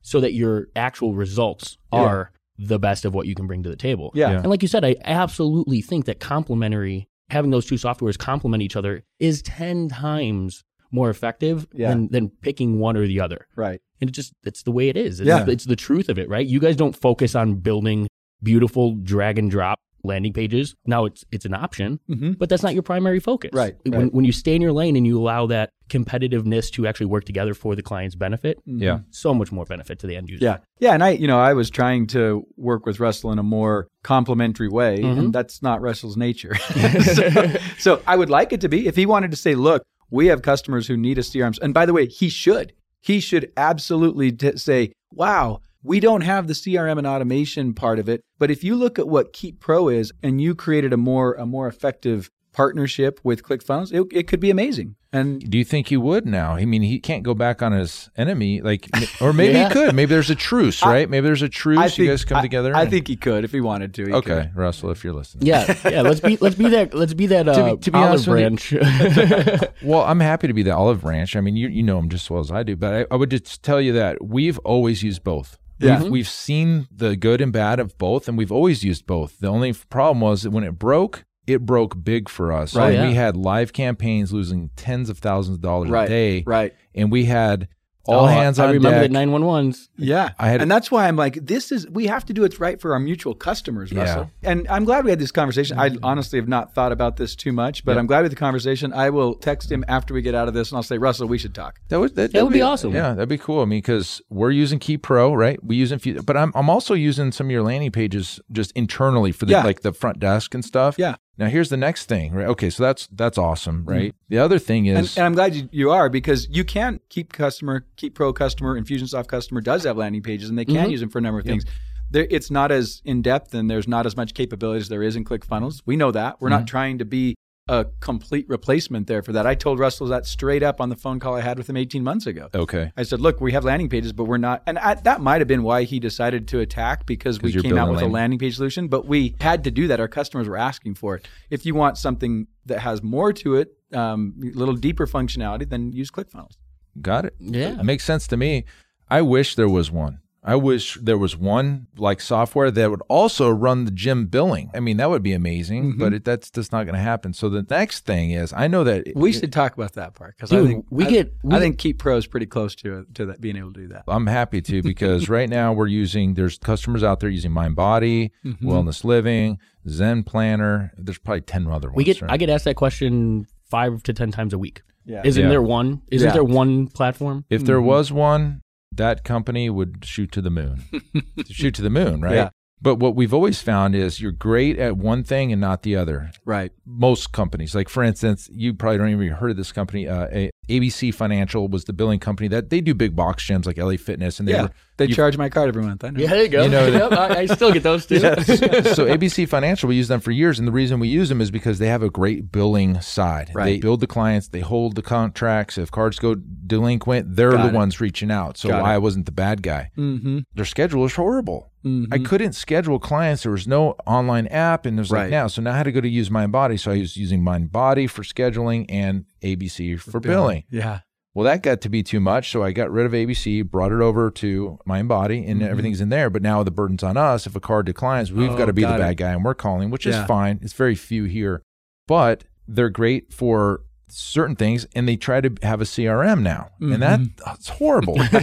[0.01, 1.99] so that your actual results Yeah.
[1.99, 4.11] are the best of what you can bring to the table?
[4.13, 4.31] Yeah.
[4.31, 4.37] Yeah.
[4.39, 8.75] And like you said, I absolutely think that complementary, having those two softwares complement each
[8.75, 11.89] other is 10 times more effective Yeah.
[11.89, 13.47] than, than picking one or the other.
[13.55, 13.79] Right.
[14.01, 15.19] And it just, it's the way it is.
[15.21, 15.45] It's, Yeah.
[15.47, 16.45] it's the truth of it, right?
[16.45, 18.07] You guys don't focus on building
[18.43, 20.75] beautiful drag and drop landing pages.
[20.85, 22.37] Now it's, it's an option, Mhm.
[22.37, 23.51] but that's not your primary focus.
[23.53, 24.13] Right, When, right.
[24.13, 27.53] when you stay in your lane and you allow that competitiveness to actually work together
[27.53, 28.99] for the client's benefit, Yeah.
[29.09, 30.43] so much more benefit to the end user.
[30.45, 30.57] Yeah.
[30.79, 30.93] Yeah.
[30.93, 34.69] And I, you know, I was trying to work with Russell in a more complementary
[34.69, 35.19] way, Mhm.
[35.19, 36.55] and that's not Russell's nature.
[36.55, 37.29] so,
[37.77, 38.87] so I would like it to be.
[38.87, 41.57] If he wanted to say, look, we have customers who need a CRM.
[41.61, 42.73] And by the way, he should.
[43.01, 48.07] He should absolutely t- say, wow, we don't have the CRM and automation part of
[48.09, 48.23] it.
[48.39, 51.45] But if you look at what Keap Pro is and you created a more a
[51.45, 54.95] more effective partnership with ClickFunnels, it, it could be amazing.
[55.13, 56.53] And Do you think he would now?
[56.55, 58.89] I mean, he can't go back on his enemy, like,
[59.21, 59.67] or maybe Yeah.
[59.69, 59.95] he could.
[59.95, 61.09] Maybe there's a truce, I- right?
[61.09, 61.77] maybe there's a truce.
[61.79, 62.75] I you think, guys come I- together.
[62.75, 64.05] I and- think he could if he wanted to.
[64.05, 64.55] he Okay, could.
[64.55, 65.47] Russell, if you're listening.
[65.47, 66.01] Yeah, yeah.
[66.01, 68.27] Let's be let's be that let's be that uh, To be- to be olive honest
[68.27, 69.63] with you- branch.
[69.83, 71.35] Well, I'm happy to be the olive branch.
[71.35, 73.15] I mean, you you know him just as well as I do, but I, I
[73.17, 75.57] would just tell you that we've always used both.
[75.81, 76.03] Yeah.
[76.03, 79.39] We've, we've seen the good and bad of both, and we've always used both.
[79.39, 82.75] The only problem was that when it broke, it broke big for us.
[82.75, 82.93] Right.
[82.93, 83.07] Yeah.
[83.07, 86.05] We had live campaigns losing tens of thousands of dollars Right.
[86.05, 86.73] a day, Right.
[86.93, 87.67] and we had
[88.05, 89.09] all Oh, hands on I remember deck.
[89.09, 89.89] the nine one ones.
[89.97, 90.31] Yeah.
[90.39, 92.79] I had- and that's why I'm like, this is, we have to do what's right
[92.81, 94.01] for our mutual customers, Yeah.
[94.01, 94.31] Russell.
[94.43, 95.77] And I'm glad we had this conversation.
[95.77, 96.03] I mm-hmm.
[96.03, 97.99] honestly have not thought about this too much, but Yeah.
[97.99, 98.91] I'm glad we had the conversation.
[98.93, 101.37] I will text him after we get out of this and I'll say, Russell, we
[101.37, 101.79] should talk.
[101.89, 102.93] That would that, That would be awesome.
[102.93, 103.61] Yeah, that'd be cool.
[103.61, 105.63] I mean, because we're using Keap Pro, right?
[105.63, 109.31] We use Infu- but I'm I'm also using some of your landing pages just internally
[109.31, 109.63] for the Yeah.
[109.63, 110.95] like the front desk and stuff.
[110.97, 111.15] Yeah.
[111.41, 112.45] Now here's the next thing, right?
[112.49, 114.13] Okay, so that's that's awesome, right?
[114.29, 117.87] The other thing is and I'm glad you, you are because you can Keap customer,
[117.95, 120.91] Keap pro customer, Infusionsoft customer does have landing pages and they can Mhm.
[120.91, 121.65] use them for a number of things.
[122.11, 125.15] There, it's not as in depth and there's not as much capability as there is
[125.15, 125.81] in ClickFunnels.
[125.83, 126.39] We know that.
[126.39, 127.33] We're not trying to be
[127.67, 129.45] a complete replacement there for that.
[129.45, 132.03] I told Russell that straight up on the phone call I had with him 18
[132.03, 132.49] months ago.
[132.53, 132.91] okay.
[132.97, 135.47] I said, "Look, we have landing pages, but we're not." And I, that might have
[135.47, 138.39] been why he decided to attack because we came out building with a landing- landing
[138.39, 138.87] page solution.
[138.87, 139.99] But we had to do that.
[139.99, 141.27] Our customers were asking for it.
[141.49, 145.91] If you want something that has more to it, um, a little deeper functionality, then
[145.91, 146.57] use ClickFunnels.
[147.01, 147.35] Got it.
[147.39, 147.79] Yeah.
[147.79, 148.65] It makes sense to me.
[149.09, 150.19] I wish there was one.
[150.43, 154.71] I wish there was one like software that would also run the gym billing.
[154.73, 155.99] I mean, that would be amazing, Mm-hmm.
[155.99, 157.31] but it, that's just not going to happen.
[157.33, 160.51] So the next thing is, I know that We should talk about that part because
[160.51, 163.25] I think we I- get- we I think Keap Pro is pretty close to to
[163.27, 164.03] that being able to do that.
[164.07, 168.67] I'm happy to because right now we're using there's customers out there using MindBody, Mm-hmm.
[168.67, 170.91] Wellness Living, Zen Planner.
[170.97, 171.97] There's probably ten other ones.
[171.97, 172.31] We get right?
[172.31, 174.81] I get asked that question five to ten times a week.
[175.05, 175.21] Yeah.
[175.25, 175.49] Isn't Yeah.
[175.49, 176.01] there one?
[176.11, 176.33] Isn't Yeah.
[176.33, 177.45] there one platform?
[177.49, 177.65] if Mm-hmm.
[177.67, 178.60] there was one,
[178.91, 180.83] that company would shoot to the moon.
[181.49, 182.35] shoot to the moon, right?
[182.35, 182.49] Yeah.
[182.83, 186.31] But what we've always found is you're great at one thing and not the other.
[186.45, 186.71] Right.
[186.83, 190.07] Most companies, like for instance, you probably don't even heard of this company.
[190.07, 193.97] Uh, ABC Financial was the billing company that they do big box gyms like LA
[193.97, 194.63] Fitness, and they Yeah.
[194.63, 196.03] were They you- charge my card every month.
[196.03, 196.19] I know.
[196.19, 196.63] Yeah, there you go.
[196.63, 198.19] You know Yep, I, I still get those too.
[198.19, 201.51] so ABC Financial, we use them for years, and the reason we use them is
[201.51, 203.51] because they have a great billing side.
[203.53, 203.65] Right.
[203.65, 205.77] They build the clients, they hold the contracts.
[205.77, 207.73] If cards go delinquent, they're Got the it.
[207.73, 208.57] ones reaching out.
[208.57, 208.95] So Got why it.
[208.95, 209.91] I wasn't the bad guy.
[209.97, 210.39] Mm-hmm.
[210.53, 211.69] Their schedule is horrible.
[211.83, 212.25] I Mhm.
[212.25, 213.41] couldn't schedule clients.
[213.41, 215.29] There was no online app, and there's like Right.
[215.31, 215.47] now.
[215.47, 216.79] So now I had to go to use MindBody.
[216.79, 220.63] So I was using MindBody for scheduling and ABC for billing.
[220.69, 220.99] Yeah.
[221.33, 224.01] Well, that got to be too much, so I got rid of ABC, brought it
[224.01, 225.69] over to MindBody, and Mm-hmm.
[225.71, 226.29] everything's in there.
[226.29, 227.47] But now the burden's on us.
[227.47, 229.03] If a card declines, we've Oh, got to be the got it.
[229.03, 230.21] bad guy, and we're calling, which Yeah.
[230.21, 230.59] is fine.
[230.61, 231.61] It's very few here,
[232.07, 233.81] but they're great for
[234.13, 238.15] certain things, and they try to have a CRM now, and that that's horrible,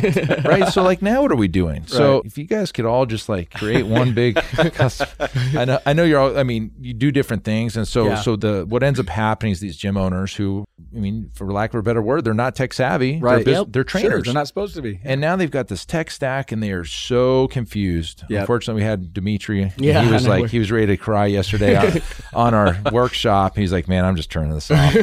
[0.46, 0.66] right?
[0.72, 1.84] So, like, now what are we doing?
[1.86, 2.26] So, Mm-hmm.
[2.26, 4.36] If you guys could all just like create one big
[4.72, 5.08] custom,
[5.54, 6.38] I know, I know you're all.
[6.38, 8.14] I mean, you do different things, and so, Yeah.
[8.22, 10.64] so the what ends up happening is these gym owners who,
[10.94, 13.44] I mean, for lack of a better word, they're not tech savvy, Right.
[13.44, 13.72] They're, bus- Yep.
[13.72, 15.00] they're Sure, trainers, they're not supposed to be.
[15.04, 18.22] and now they've got this tech stack, and they are so confused.
[18.28, 18.40] Yep.
[18.40, 19.72] Unfortunately, we had Dimitri.
[19.76, 23.56] Yeah, he was like he was ready to cry yesterday on, on our workshop.
[23.56, 24.94] He's like, "Man, I'm just turning this off.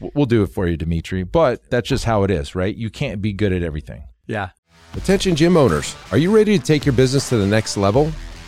[0.00, 2.74] We'll- we'll do it for you, Dimitri." But that's just how it is, right?
[2.74, 4.04] You can't be good at everything.
[4.26, 4.50] Yeah.
[4.94, 8.12] Attention gym owners, are you ready to take your business to the next level?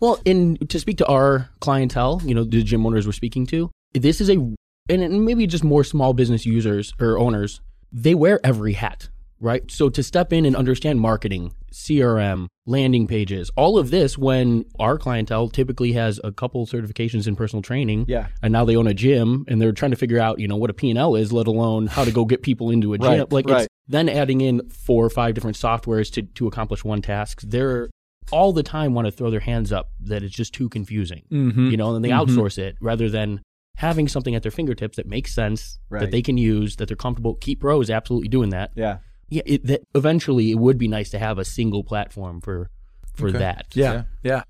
[0.00, 3.70] Well, in to speak to our clientele, you know, the gym owners we're speaking to,
[3.94, 4.36] this is a
[4.88, 9.08] and maybe just more small business users or owners, they wear every hat,
[9.40, 9.68] right?
[9.70, 14.96] So to step in and understand marketing, CRM, landing pages, all of this when our
[14.96, 18.28] clientele typically has a couple certifications in personal training, Yeah.
[18.42, 20.70] and now they own a gym and they're trying to figure out, you know, what
[20.70, 23.08] a P&L is, let alone how to go get people into a gym.
[23.08, 23.62] Right, like right.
[23.62, 27.40] it's then adding in four or five different softwares to to accomplish one task.
[27.44, 27.88] They're
[28.32, 31.70] all the time want to throw their hands up that it's just too confusing, Mm-hmm.
[31.70, 33.40] you know, and they outsource it rather than
[33.76, 36.00] having something at their fingertips that makes sense Right.
[36.00, 37.34] that they can use that they're comfortable.
[37.34, 38.70] Keap Pro is absolutely doing that.
[38.74, 38.98] Yeah.
[39.28, 42.70] Yeah, it, that eventually it would be nice to have a single platform for
[43.14, 43.66] for that.
[43.74, 44.04] Yeah.
[44.22, 44.42] Yeah.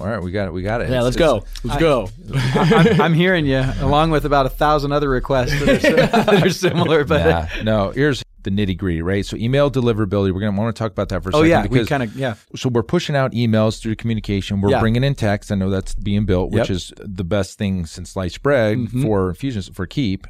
[0.00, 0.52] All right, we got it.
[0.54, 0.88] We got it.
[0.88, 1.44] Yeah, let's it's- go.
[1.64, 2.08] Let's I- go.
[2.34, 6.46] I- I'm, I'm hearing you, along with about a thousand other requests that are, that
[6.46, 7.04] are similar.
[7.04, 7.26] But
[7.58, 9.24] Nah, no, here's the nitty gritty, right?
[9.24, 10.32] So email deliverability.
[10.32, 12.16] We're gonna want to talk about that for a oh second yeah, we kind of
[12.16, 12.34] yeah.
[12.56, 14.60] so we're pushing out emails through communication.
[14.60, 14.80] We're Yeah.
[14.80, 15.50] bringing in text.
[15.52, 16.70] I know that's being built, which Yep.
[16.70, 19.02] is the best thing since sliced bread Mhm.
[19.02, 20.26] for fusions for Keap.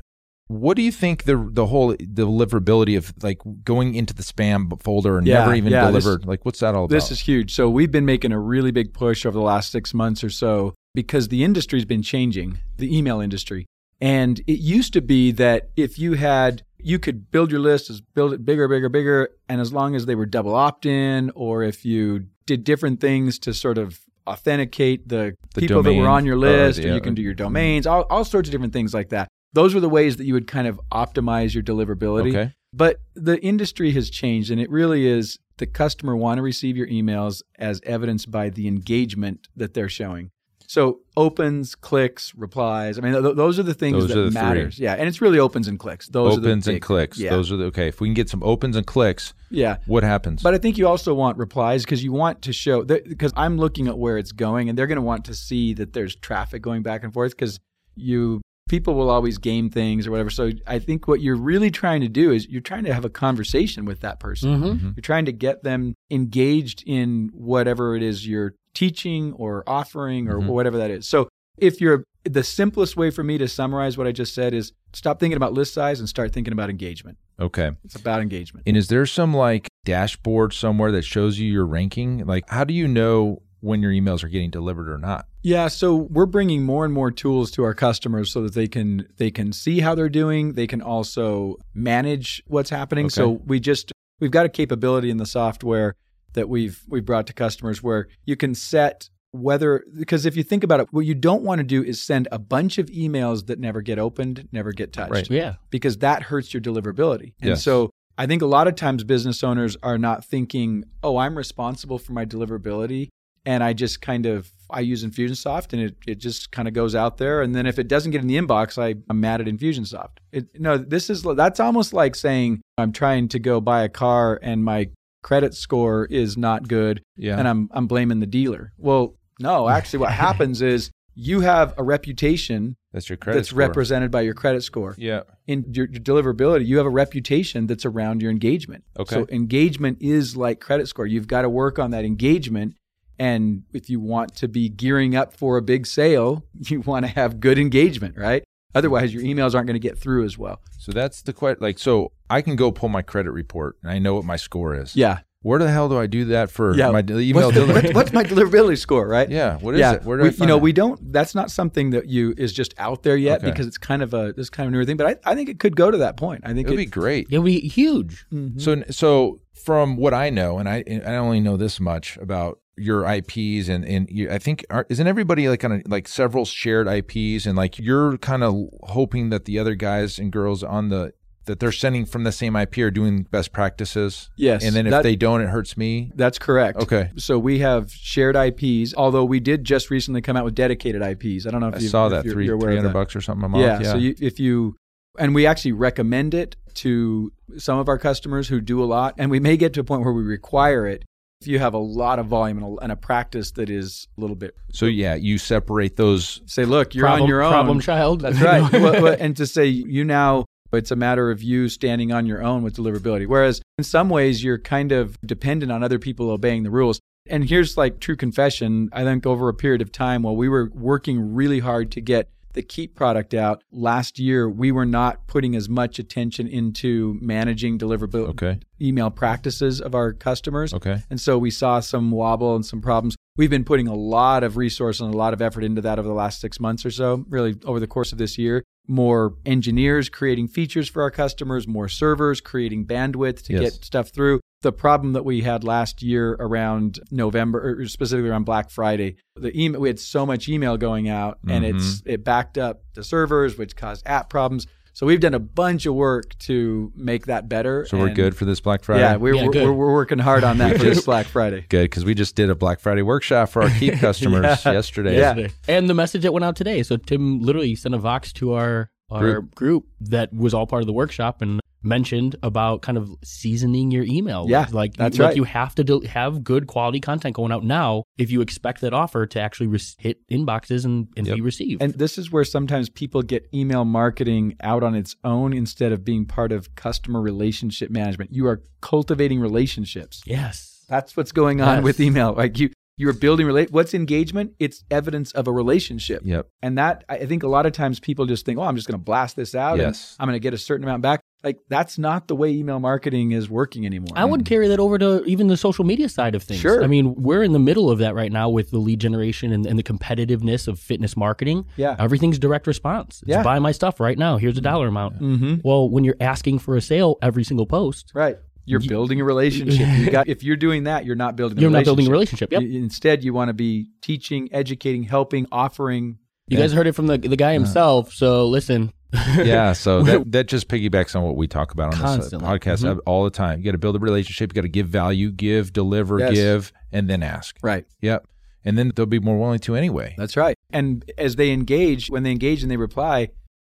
[0.48, 5.16] What do you think the the whole deliverability of like going into the spam folder
[5.18, 6.26] and Yeah, never even yeah, this- delivered?
[6.26, 6.94] like, what's that all about?
[6.94, 7.54] This is huge.
[7.54, 10.74] So we've been making a really big push over the last six months or so
[10.94, 13.66] because the industry's been changing, the email industry.
[14.00, 18.00] And it used to be that if you had, you could build your list as
[18.00, 19.28] build it bigger, bigger, bigger.
[19.48, 23.38] And as long as they were double opt in or if you did different things
[23.40, 26.94] to sort of authenticate the, The people that were on your or list, the- or
[26.94, 29.28] you can do your domains, all, all sorts of different things like that.
[29.52, 32.30] Those were the ways that you would kind of optimize your deliverability.
[32.30, 32.52] okay.
[32.74, 36.86] But the industry has changed, and it really is the customer want to receive your
[36.86, 40.30] emails as evidenced by the engagement that they're showing.
[40.66, 42.98] So opens, clicks, replies.
[42.98, 44.40] I mean, th- those are the things Those that are the three.
[44.40, 44.78] matters.
[44.78, 46.08] Yeah, and it's really opens and clicks.
[46.08, 47.18] Those opens are the and clicks.
[47.18, 47.88] Yeah, Those are the okay.
[47.88, 49.76] If we can get some opens and clicks, yeah.
[49.86, 50.42] what happens?
[50.42, 53.88] But I think you also want replies because you want to show because I'm looking
[53.88, 56.82] at where it's going, and they're going to want to see that there's traffic going
[56.82, 57.58] back and forth because
[57.94, 60.30] you people will always game things or whatever.
[60.30, 63.10] So I think what you're really trying to do is you're trying to have a
[63.10, 64.62] conversation with that person.
[64.62, 64.88] Mm-hmm.
[64.96, 70.38] You're trying to get them engaged in whatever it is you're teaching or offering or
[70.40, 70.46] Mhm.
[70.46, 71.08] whatever that is.
[71.08, 74.72] So if you're the simplest way for me to summarize what I just said is
[74.92, 77.18] stop thinking about list size and start thinking about engagement.
[77.40, 77.72] okay.
[77.84, 78.62] It's about engagement.
[78.68, 82.24] And is there some like dashboard somewhere that shows you your ranking?
[82.26, 85.26] Like, how do you know when your emails are getting delivered or not?
[85.42, 89.06] Yeah, so we're bringing more and more tools to our customers so that they can
[89.16, 90.52] they can see how they're doing.
[90.52, 93.10] They can also manage what's happening.
[93.10, 95.94] So we just we've got a capability in the software
[96.34, 100.62] that we've we've brought to customers where you can set whether because if you think
[100.62, 103.58] about it, what you don't want to do is send a bunch of emails that
[103.58, 105.30] never get opened, never get touched Right.
[105.30, 105.54] Yeah.
[105.70, 107.32] because that hurts your deliverability.
[107.40, 107.62] And Yes.
[107.62, 111.98] so I think a lot of times business owners are not thinking, "Oh, I'm responsible
[111.98, 113.08] for my deliverability."
[113.46, 116.94] And I just kind of I use Infusionsoft and it, it just kind of goes
[116.94, 119.46] out there and then if it doesn't get in the inbox, I, I'm mad at
[119.46, 120.18] Infusionsoft.
[120.30, 124.38] It, no, this is that's almost like saying I'm trying to go buy a car
[124.42, 124.90] and my
[125.22, 127.38] credit score is not good Yeah.
[127.38, 128.72] and I'm I'm blaming the dealer.
[128.78, 133.58] Well, no, actually what happens is you have a reputation that's your credit that's score.
[133.58, 135.22] represented by your credit score Yeah.
[135.46, 138.84] in your, your deliverability, you have a reputation that's around your engagement.
[138.98, 139.14] Okay.
[139.14, 141.06] So engagement is like credit score.
[141.06, 142.74] You've got to work on that engagement.
[143.18, 147.12] And if you want to be gearing up for a big sale, you want to
[147.12, 148.42] have good engagement, right?
[148.74, 150.60] Otherwise, your emails aren't going to get through as well.
[150.78, 151.58] So that's the question.
[151.60, 154.74] Like, so I can go pull my credit report and I know what my score
[154.74, 154.96] is.
[154.96, 155.20] Yeah.
[155.42, 156.90] Where the hell do I do that for Yeah.
[156.92, 157.88] my email What's, the- delivery?
[157.88, 159.28] what- what's my deliverability score, right?
[159.28, 159.58] yeah.
[159.58, 160.04] What is yeah, it?
[160.04, 160.62] Where do we, I find you know, it?
[160.62, 161.12] we don't.
[161.12, 163.50] That's not something that you is just out there yet Okay.
[163.50, 164.96] because it's kind of a this kind of newer thing.
[164.96, 166.42] But I, I think it could go to that point.
[166.44, 167.26] I think It'd it, be great.
[167.30, 168.24] It would be huge.
[168.32, 168.60] Mhm.
[168.62, 173.06] So, so from what I know, and I, I only know this much about your
[173.06, 176.88] IPs, and and you, I think are, isn't everybody like kind of like several shared
[176.88, 181.12] IPs, and like you're kind of hoping that the other guys and girls on the
[181.44, 184.30] that they're sending from the same IP are doing best practices.
[184.36, 186.10] Yes, and then if that- they don't, it hurts me.
[186.14, 186.78] That's correct.
[186.78, 187.10] Okay.
[187.16, 191.46] So we have shared IPs, although we did just recently come out with dedicated IPs.
[191.46, 192.94] I don't know if I you saw if that you're, three you're three hundred that.
[192.94, 193.64] bucks or something a month.
[193.64, 193.80] Yeah.
[193.80, 193.92] Yeah.
[193.92, 194.76] So you, if you
[195.18, 199.30] and we actually recommend it to some of our customers who do a lot, and
[199.30, 201.04] we may get to a point where we require it
[201.40, 204.20] if you have a lot of volume and a, and a practice that is a
[204.20, 206.40] little bit So yeah, you separate those.
[206.46, 207.50] say, look, you're problem, on your own.
[207.52, 208.20] problem child.
[208.20, 208.62] That's right.
[208.72, 212.42] Well, well, and to say you now, it's a matter of you standing on your
[212.42, 213.26] own with deliverability.
[213.26, 217.00] Whereas in some ways, you're kind of dependent on other people obeying the rules.
[217.28, 218.88] And here's like true confession.
[218.92, 222.30] I think over a period of time while we were working really hard to get
[222.54, 227.78] the Keap product out last year, we were not putting as much attention into managing
[227.78, 228.60] deliverability Okay.
[228.80, 230.74] email practices of our customers.
[230.74, 231.02] Okay.
[231.10, 233.16] And so we saw some wobble and some problems.
[233.36, 236.06] We've been putting a lot of resource and a lot of effort into that over
[236.06, 238.62] the last six months or so, really over the course of this year.
[238.86, 243.62] More engineers creating features for our customers, more servers creating bandwidth to Yes.
[243.62, 244.40] get stuff through.
[244.62, 249.56] The problem that we had last year around November, or specifically around Black Friday, the
[249.60, 251.76] email we had so much email going out, and Mm-hmm.
[251.78, 254.66] it's it backed up the servers, which caused app problems.
[254.94, 257.86] So we've done a bunch of work to make that better.
[257.86, 259.00] So we're good for this Black Friday.
[259.00, 261.64] yeah, we're, Yeah, we're, we're, we're working hard on that for this Black Friday.
[261.70, 264.72] good because we just did a Black Friday workshop for our Keap customers Yeah.
[264.72, 265.16] yesterday.
[265.18, 265.48] Yeah.
[265.66, 266.82] and the message that went out today.
[266.82, 269.86] So Tim literally sent a Vox to our our group.
[270.00, 274.46] that was all part of the workshop and mentioned about kind of seasoning your email.
[274.48, 275.36] Yeah, like that's like right.
[275.36, 278.92] you have to del- have good quality content going out now if you expect that
[278.92, 281.36] offer to actually re- hit inboxes and, and Yep.
[281.36, 281.82] be received.
[281.82, 286.04] And this is where sometimes people get email marketing out on its own instead of
[286.04, 288.32] being part of customer relationship management.
[288.32, 290.22] You are cultivating relationships.
[290.26, 291.84] yes, That's what's going on Yes.
[291.84, 292.32] with email.
[292.34, 294.52] Like you you're building relate what's engagement?
[294.58, 296.20] It's evidence of a relationship.
[296.24, 296.46] Yep.
[296.60, 298.86] And that I I think a lot of times people just think, "Oh, I'm just
[298.86, 300.14] going to blast this out Yes.
[300.18, 302.78] and I'm going to get a certain amount back." Like that's not the way email
[302.78, 304.12] marketing is working anymore.
[304.14, 306.60] I would carry that over to even the social media side of things.
[306.60, 306.84] Sure.
[306.84, 309.66] I mean, we're in the middle of that right now with the lead generation and,
[309.66, 311.64] and the competitiveness of fitness marketing.
[311.76, 311.96] Yeah.
[311.98, 313.22] Everything's direct response.
[313.22, 313.42] It's Yeah.
[313.42, 314.36] buy my stuff right now.
[314.36, 315.20] Here's a dollar amount.
[315.20, 315.62] Mhm.
[315.64, 318.36] Well, when you're asking for a sale every single post, Right.
[318.64, 319.88] You're building a relationship.
[319.98, 321.58] You got if you're doing that, you're not building.
[321.58, 322.52] A you're not building a relationship.
[322.52, 322.62] Yep.
[322.62, 326.18] Instead, you want to be teaching, educating, helping, offering.
[326.48, 328.12] You guys heard it from the the guy himself.
[328.12, 328.92] So listen.
[329.36, 332.48] yeah, so that, that just piggybacks on what we talk about on this Constantly.
[332.48, 333.00] uh, podcast Mm-hmm.
[333.04, 333.58] all the time.
[333.58, 334.50] You got to build a relationship.
[334.50, 336.32] You got to give value, give, deliver, Yes.
[336.32, 337.56] give, and then ask.
[337.62, 337.84] Right.
[338.00, 338.26] Yep.
[338.64, 340.14] And then they'll be more willing to anyway.
[340.16, 340.56] That's right.
[340.72, 343.28] And as they engage, when they engage and they reply,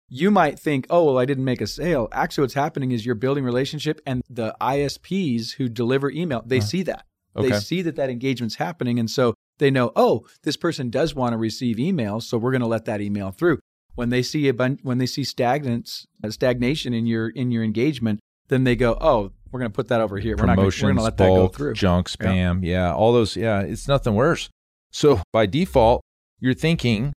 [0.10, 3.16] you might think, "Oh, well, I didn't make a sale." Actually, what's happening is you're
[3.16, 7.06] building relationship, and the ISPs who deliver email, they see that.
[7.36, 11.34] They see that that engagement's happening, and so they know, "Oh, this person does want
[11.34, 13.60] to receive emails, so we're going to let that email through."
[13.96, 17.64] When they see a bunch, when they see stagnance, uh, stagnation in your in your
[17.64, 20.36] engagement, then they go, "Oh, we're going to put that over here.
[20.38, 22.64] We're not gonna- Promotions, we're going to let that go through." junk, spam.
[22.64, 22.94] Yeah.
[22.94, 23.36] all those.
[23.36, 24.50] Yeah, it's nothing worse.
[24.92, 26.02] So by default,
[26.40, 27.14] you're thinking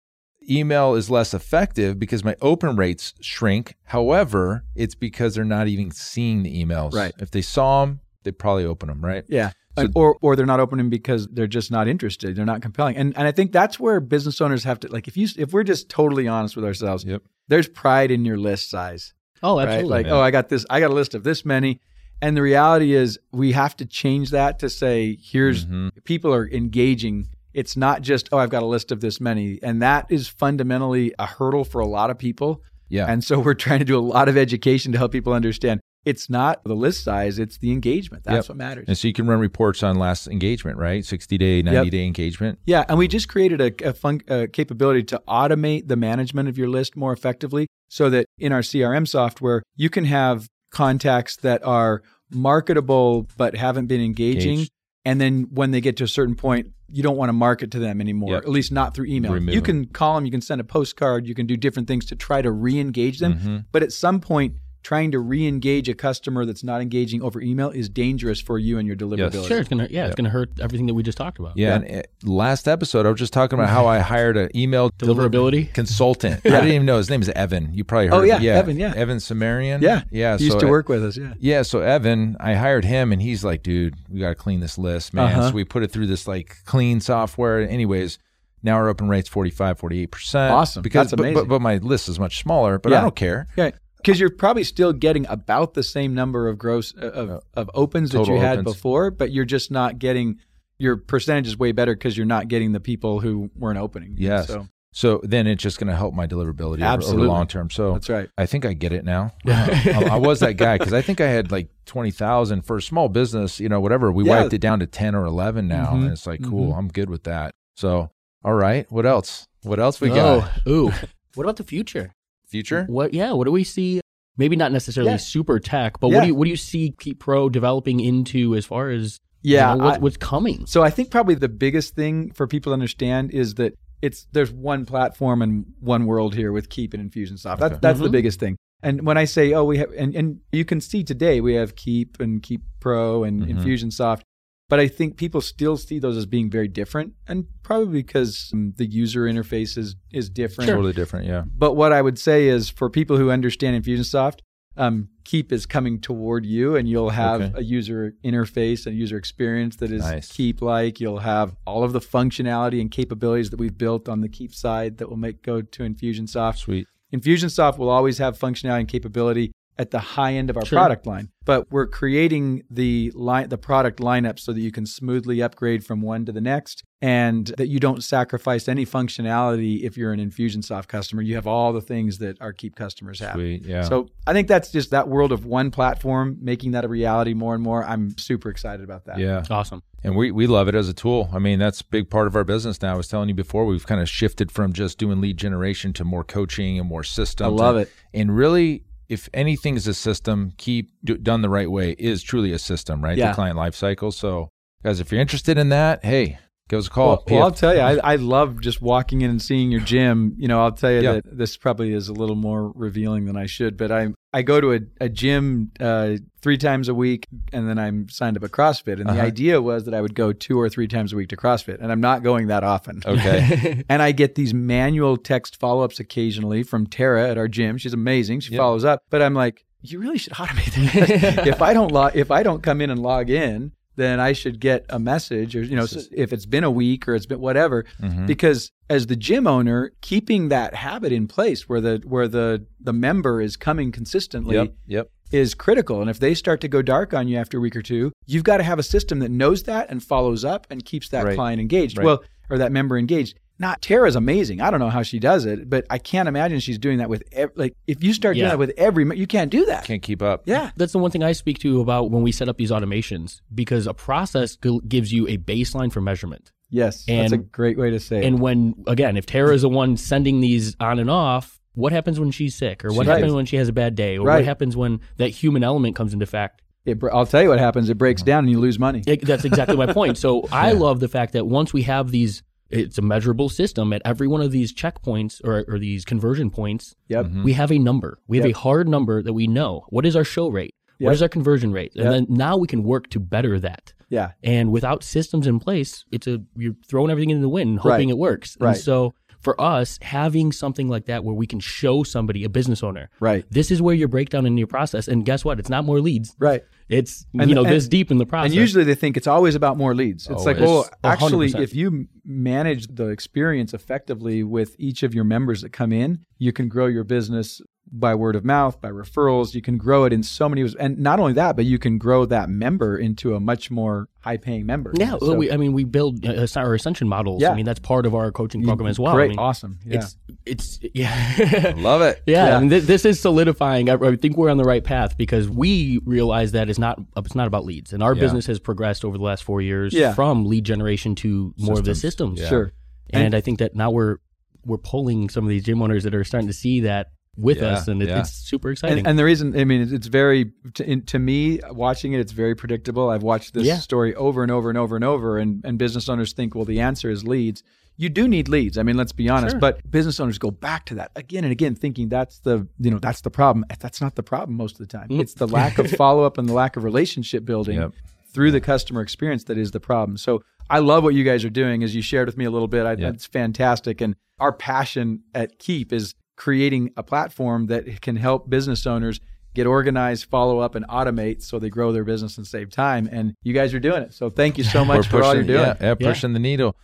[0.50, 3.76] email is less effective because my open rates shrink.
[3.86, 6.94] However, it's because they're not even seeing the emails.
[6.94, 7.14] Right.
[7.20, 9.04] If they saw them, they'd probably open them.
[9.04, 9.26] Right.
[9.28, 9.52] Yeah.
[9.78, 12.36] And- or or they're not opening because they're just not interested.
[12.36, 12.98] They're not compelling.
[12.98, 15.64] And and I think that's where business owners have to like if you if we're
[15.64, 17.22] just totally honest with ourselves, Yep.
[17.48, 19.14] there's pride in your list size.
[19.42, 19.68] Oh, Right?
[19.70, 19.90] absolutely.
[20.04, 21.80] Like, oh, I got this I got a list of this many.
[22.22, 25.92] And the reality is we have to change that to say here's Mhm.
[26.04, 27.28] people are engaging.
[27.54, 29.60] It's not just, oh, I've got a list of this many.
[29.64, 32.62] And that is fundamentally a hurdle for a lot of people.
[32.90, 33.06] Yeah.
[33.08, 35.80] And so we're trying to do a lot of education to help people understand
[36.10, 38.24] it's not the list size, it's the engagement.
[38.24, 38.50] That's Yep.
[38.50, 38.86] what matters.
[38.88, 41.06] And so you can run reports on last engagement, right?
[41.06, 42.60] 60 day, 90 day engagement.
[42.66, 46.58] Yeah, and we just created a, a fun, a capability to automate the management of
[46.58, 51.64] your list more effectively so that in our CRM software, you can have contacts that
[51.64, 54.52] are marketable but haven't been engaging.
[54.54, 54.72] Engaged.
[55.06, 57.80] And then when they get to a certain point, you don't want to market to
[57.80, 58.44] them anymore, Yep.
[58.44, 59.32] at least not through email.
[59.34, 62.06] Remove you can call them, you can send a postcard, you can do different things
[62.08, 63.36] to try to re engage them.
[63.36, 63.66] Mhm.
[63.72, 67.70] But at some point, trying to re engage a customer that's not engaging over email
[67.70, 69.48] is dangerous for you and your deliverability.
[69.48, 71.58] Sure, it's gonna yeah, it's gonna hurt everything that we just talked about.
[71.58, 71.76] Yeah.
[71.76, 75.74] And uh, last episode, I was just talking about how I hired an email Deliverability.
[75.74, 76.42] consultant.
[76.46, 77.74] I didn't even know his name is Evan.
[77.74, 78.58] You probably heard Oh, yeah, yeah.
[78.58, 78.94] Evan, yeah.
[78.96, 79.82] Evan Samarian.
[79.82, 80.04] Yeah.
[80.12, 80.38] Yeah.
[80.38, 81.18] He used so, to uh, work with us.
[81.18, 81.34] Yeah.
[81.40, 84.78] Yeah, so Evan, I hired him and he's like, dude, we got to clean this
[84.78, 85.34] list, man.
[85.34, 85.50] Uh-huh.
[85.50, 87.62] So we put it through this like clean software.
[87.62, 88.20] Anyways,
[88.64, 90.52] now our open rate's 45, 48%.
[90.52, 90.82] Awesome.
[90.82, 91.36] Because, That's amazing.
[91.36, 93.48] But, but my list is much smaller, but I don't care.
[93.58, 93.76] Okay.
[94.02, 98.12] Because you're probably still getting about the same number of gross uh, of, of opens
[98.12, 98.76] that Total you had opens.
[98.76, 100.40] before, but you're just not getting
[100.78, 104.16] your percentage is way better because you're not getting the people who weren't opening.
[104.18, 104.48] Yes.
[104.48, 107.28] So So then it's just going to help my deliverability over, over Absolutely.
[107.28, 107.70] long term.
[107.70, 108.30] So that's right.
[108.38, 109.32] I think I get it now.
[109.46, 113.10] I, I was that guy because I think I had like 20,000 for a small
[113.10, 114.10] business, you know, whatever.
[114.12, 114.42] We Yeah.
[114.42, 115.88] wiped it down to 10 or 11 now.
[115.88, 116.04] Mhm.
[116.04, 117.54] And it's like, cool, I'm good with that.
[117.76, 118.12] So,
[118.46, 118.90] all right.
[118.90, 119.46] What else?
[119.64, 120.50] What else we got?
[120.66, 120.92] Oh, ooh.
[121.36, 122.14] what about the future?
[122.50, 122.86] Future?
[122.90, 123.14] What?
[123.14, 123.34] Yeah.
[123.34, 124.02] What do we see?
[124.38, 125.18] Maybe not necessarily Yeah.
[125.18, 126.16] super tech, but Yeah.
[126.16, 129.72] what do you what do you see Keap Pro developing into as far as Yeah,
[129.72, 130.66] You know, what- I- what's coming?
[130.66, 134.52] So I think probably the biggest thing for people to understand is that it's there's
[134.52, 137.60] one platform and one world here with Keap and Infusionsoft.
[137.60, 138.12] That's that's the Mhm.
[138.12, 138.58] biggest thing.
[138.84, 141.76] And when I say, oh, we have, and, and you can see today we have
[141.76, 143.58] Keap and Keap Pro and Mhm.
[143.64, 144.22] Infusionsoft,
[144.70, 148.86] but I think people still see those as being very different, and probably because the
[148.86, 150.70] user interface is is different.
[150.70, 151.26] Totally different.
[151.28, 151.44] Yeah.
[151.54, 154.40] But what I would say is for people who understand Infusionsoft,
[154.78, 157.54] um, Keap is coming toward you, and you'll have Okay.
[157.60, 160.32] a user interface and user experience that is Nice.
[160.32, 161.00] Keap like.
[161.02, 164.98] You'll have all of the functionality and capabilities that we've built on the Keap side
[164.98, 166.58] that will make go to Infusionsoft.
[166.58, 166.88] Sweet.
[167.14, 170.78] Infusionsoft will always have functionality and capability at the high end of our Sure.
[170.78, 175.42] product line, but we're creating the line, the product lineup so that you can smoothly
[175.42, 180.12] upgrade from one to the next, and that you don't sacrifice any functionality if you're
[180.12, 181.22] an Infusionsoft customer.
[181.22, 183.36] You have all the things that our Keap customers have.
[183.36, 183.66] Sweet.
[183.66, 183.84] Yeah.
[183.84, 187.56] So I think that's just that world of one platform, making that a reality more
[187.56, 187.86] and more.
[187.86, 189.18] I'm super excited about that.
[189.18, 189.44] yeah.
[189.50, 189.82] Awesome.
[190.04, 191.30] And we, we love it as a tool.
[191.34, 192.94] I mean, that's a big part of our business now.
[192.94, 196.06] I was telling you before, we've kind of shifted from just doing lead generation to
[196.06, 197.48] more coaching and more systems.
[197.48, 197.92] I love and, it.
[198.14, 202.54] And really, if anything is a system, keep do, done the right way is truly
[202.54, 203.18] a system, right?
[203.18, 203.30] Yeah.
[203.30, 204.12] The client life cycle.
[204.12, 204.50] So,
[204.84, 206.38] guys, if you're interested in that, hey,
[206.70, 207.08] give us a call.
[207.10, 210.36] Well, well, I'll tell you, I, I love just walking in and seeing your gym.
[210.38, 211.14] You know, I'll tell you Yeah.
[211.16, 214.62] that this probably is a little more revealing than I should, but I I go
[214.62, 218.52] to a, a gym uh, three times a week, and then I'm signed up at
[218.52, 219.00] CrossFit.
[219.00, 219.22] And the Uh-huh.
[219.24, 221.92] idea was that I would go two or three times a week to CrossFit, and
[221.92, 223.02] I'm not going that often.
[223.06, 223.84] Okay.
[223.90, 227.78] And I get these manual text follow ups occasionally from Tara at our gym.
[227.80, 228.42] She's amazing.
[228.42, 228.60] She Yeah.
[228.60, 231.48] follows up, but I'm like, you really should automate this.
[231.48, 234.60] if I don't log, if I don't come in and log in, then I should
[234.60, 237.40] get a message, or you know, so if it's been a week or it's been
[237.40, 237.86] whatever.
[238.02, 238.26] Mhm.
[238.28, 242.94] Because as the gym owner, keeping that habit in place where the where the the
[242.94, 244.74] member is coming consistently Yep.
[244.88, 245.10] Yep.
[245.32, 246.02] is critical.
[246.02, 248.44] And if they start to go dark on you after a week or two, you've
[248.44, 251.36] got to have a system that knows that and follows up and keeps that Right.
[251.36, 251.98] client engaged.
[251.98, 252.06] Right.
[252.06, 253.38] Well, or that member engaged.
[253.60, 254.62] Not Tara's amazing.
[254.62, 257.24] I don't know how she does it, but I can't imagine she's doing that with
[257.34, 258.52] ev- like if you start doing Yeah.
[258.52, 259.84] that with every you can't do that.
[259.84, 260.44] Can't keep up.
[260.46, 260.72] yeah.
[260.78, 263.86] That's the one thing I speak to about when we set up these automations because
[263.86, 266.52] a process g- gives you a baseline for measurement.
[266.72, 267.04] Yes.
[267.06, 268.26] that's a And- great way to say it.
[268.26, 272.20] And when, again, if Tara is the one sending these on and off, what happens
[272.20, 272.86] when she's sick?
[272.86, 273.16] Or what Right.
[273.16, 274.18] happens when she has a bad day?
[274.18, 274.36] Or Right.
[274.36, 276.62] what happens when that human element comes into fact?
[276.86, 277.90] It br- I'll tell you what happens.
[277.90, 278.26] It breaks uh-huh.
[278.28, 279.04] down and you lose money.
[279.06, 280.18] It- that's exactly my point.
[280.18, 284.02] So I love the fact that once we have these, it's a measurable system at
[284.06, 287.26] every one of these checkpoints or, or these conversion points, Yep.
[287.26, 287.44] Mm-hmm.
[287.44, 288.20] we have a number.
[288.28, 288.56] We have Yep.
[288.56, 289.86] a hard number that we know.
[289.90, 290.76] What is our show rate?
[291.00, 291.06] Yep.
[291.08, 291.94] What is our conversion rate?
[291.96, 292.14] And Yep.
[292.14, 293.94] then now we can work to better that.
[294.10, 294.32] Yeah.
[294.44, 298.10] And without systems in place, it's a you're throwing everything in the wind, hoping Right.
[298.10, 298.58] it works.
[298.60, 298.70] Right.
[298.72, 302.84] And so for us, having something like that where we can show somebody, a business
[302.84, 303.46] owner, Right.
[303.50, 305.08] this is where your breakdown in your process.
[305.08, 305.60] And guess what?
[305.60, 306.36] It's not more leads.
[306.40, 306.64] Right.
[306.90, 308.52] It's And- you know and- this deep in the process.
[308.52, 310.28] And usually they think it's always about more leads.
[310.30, 310.70] It's like, Always.
[310.70, 311.64] well, actually, 100%.
[311.64, 316.52] if you manage the experience effectively with each of your members that come in, you
[316.52, 317.62] can grow your business
[317.92, 319.54] by word of mouth, by referrals.
[319.56, 320.76] You can grow it in so many ways.
[320.76, 324.38] And not only that, but you can grow that member into a much more high
[324.38, 324.92] paying member.
[324.96, 327.42] yeah, So- we, I mean, we build uh, our ascension models.
[327.42, 327.52] Yeah.
[327.52, 329.14] I mean, that's part of our coaching program as well.
[329.16, 329.26] Great.
[329.26, 329.80] I mean, awesome.
[329.86, 329.98] Yeah.
[329.98, 331.74] It's it's yeah.
[331.78, 332.22] Love it.
[332.26, 332.58] Yeah, Yeah.
[332.58, 333.90] I mean, th- this is solidifying.
[333.90, 337.36] I, I think we're on the right path because we realize that it's not it's
[337.36, 338.22] not about leads, and our Yeah.
[338.22, 340.14] business has progressed over the last four years Yeah.
[340.14, 342.40] from lead generation to more of the systems.
[342.48, 342.72] Sure.
[343.12, 344.18] and, I think that now we're
[344.66, 347.08] we're pulling some of these gym owners that are starting to see that
[347.38, 348.20] with Yeah, us, and it, yeah.
[348.20, 349.00] it's super exciting.
[349.00, 352.20] And, and the reason, I mean, it's- it's very, to, in, to me, watching it,
[352.20, 353.10] it's very predictable.
[353.10, 353.78] I've watched this Yeah.
[353.78, 356.80] story over and over and over and over, and, and business owners think, well, the
[356.82, 357.64] answer is leads.
[357.96, 358.78] You do need leads.
[358.78, 359.54] I mean, let's be honest.
[359.54, 359.60] Sure.
[359.60, 363.00] But business owners go back to that again and again, thinking that's the, you know,
[363.00, 363.66] that's the problem.
[363.80, 365.10] That's not the problem most of the time.
[365.10, 365.20] Mm.
[365.20, 367.92] It's the lack of follow up and the lack of relationship building Yep.
[368.34, 370.16] through the customer experience that is the problem.
[370.18, 371.84] So I love what you guys are doing.
[371.84, 373.10] As you shared with me a little bit, I, Yeah.
[373.10, 374.00] it's fantastic.
[374.00, 379.20] And our passion at Keap is creating a platform that can help business owners
[379.54, 383.10] get organized, follow up, and automate so they grow their business and save time.
[383.12, 384.14] And you guys are doing it.
[384.14, 385.60] So thank you so much for all you're doing.
[385.60, 386.78] Yeah, yeah, pushing the needle.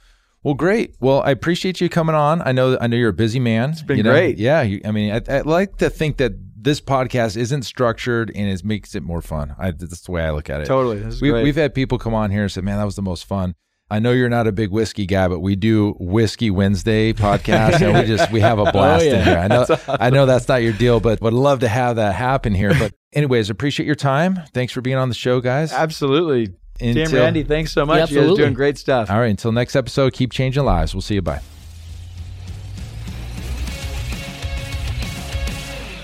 [0.43, 0.95] Well, great.
[0.99, 2.41] Well, I appreciate you coming on.
[2.41, 3.71] I know I know you're a busy man.
[3.71, 4.37] It's been great.
[4.37, 8.49] Yeah, you, I mean, I, I like to think that this podcast isn't structured and
[8.49, 9.55] it makes it more fun.
[9.57, 10.65] I, that's the way I look at it.
[10.65, 11.01] Totally.
[11.21, 11.43] We, great.
[11.43, 13.55] We've had people come on here and say, "Man, that was the most fun."
[13.89, 17.93] I know you're not a big whiskey guy, but we do Whiskey Wednesday podcast, and
[17.93, 19.19] we just we have a oh, blast yeah.
[19.19, 19.37] in here.
[19.37, 22.55] I know, I know that's not your deal, but would love to have that happen
[22.55, 22.73] here.
[22.77, 24.39] But anyways, appreciate your time.
[24.53, 25.71] Thanks for being on the show, guys.
[25.71, 26.55] Absolutely.
[26.79, 28.11] Tim, Randy, thanks so much.
[28.11, 29.09] Yeah, you guys are doing great stuff.
[29.09, 30.93] All right, until next episode, keep changing lives.
[30.93, 31.21] We'll see you.
[31.21, 31.41] Bye.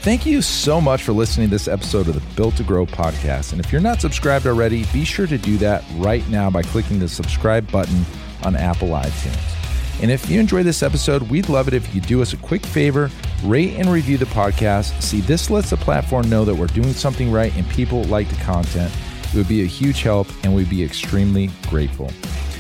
[0.02, 3.52] Thank you so much for listening to this episode of the Built to Grow podcast.
[3.52, 6.98] And if you're not subscribed already, be sure to do that right now by clicking
[6.98, 8.04] the subscribe button
[8.44, 10.02] on Apple iTunes.
[10.02, 12.66] And if you enjoyed this episode, we'd love it if you do us a quick
[12.66, 13.12] favor,
[13.44, 15.00] rate and review the podcast.
[15.04, 18.44] See, this lets the platform know that we're doing something right and people like the
[18.44, 18.92] content.
[19.26, 22.08] It would be a huge help and we'd be extremely grateful.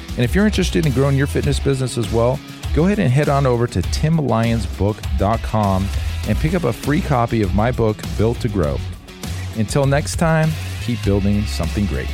[0.09, 2.39] And if you're interested in growing your fitness business as well,
[2.75, 5.87] go ahead and head on over to timlyonsbook.com
[6.27, 8.77] and pick up a free copy of my book, Built to Grow.
[9.57, 10.49] Until next time,
[10.81, 12.09] keep building something great.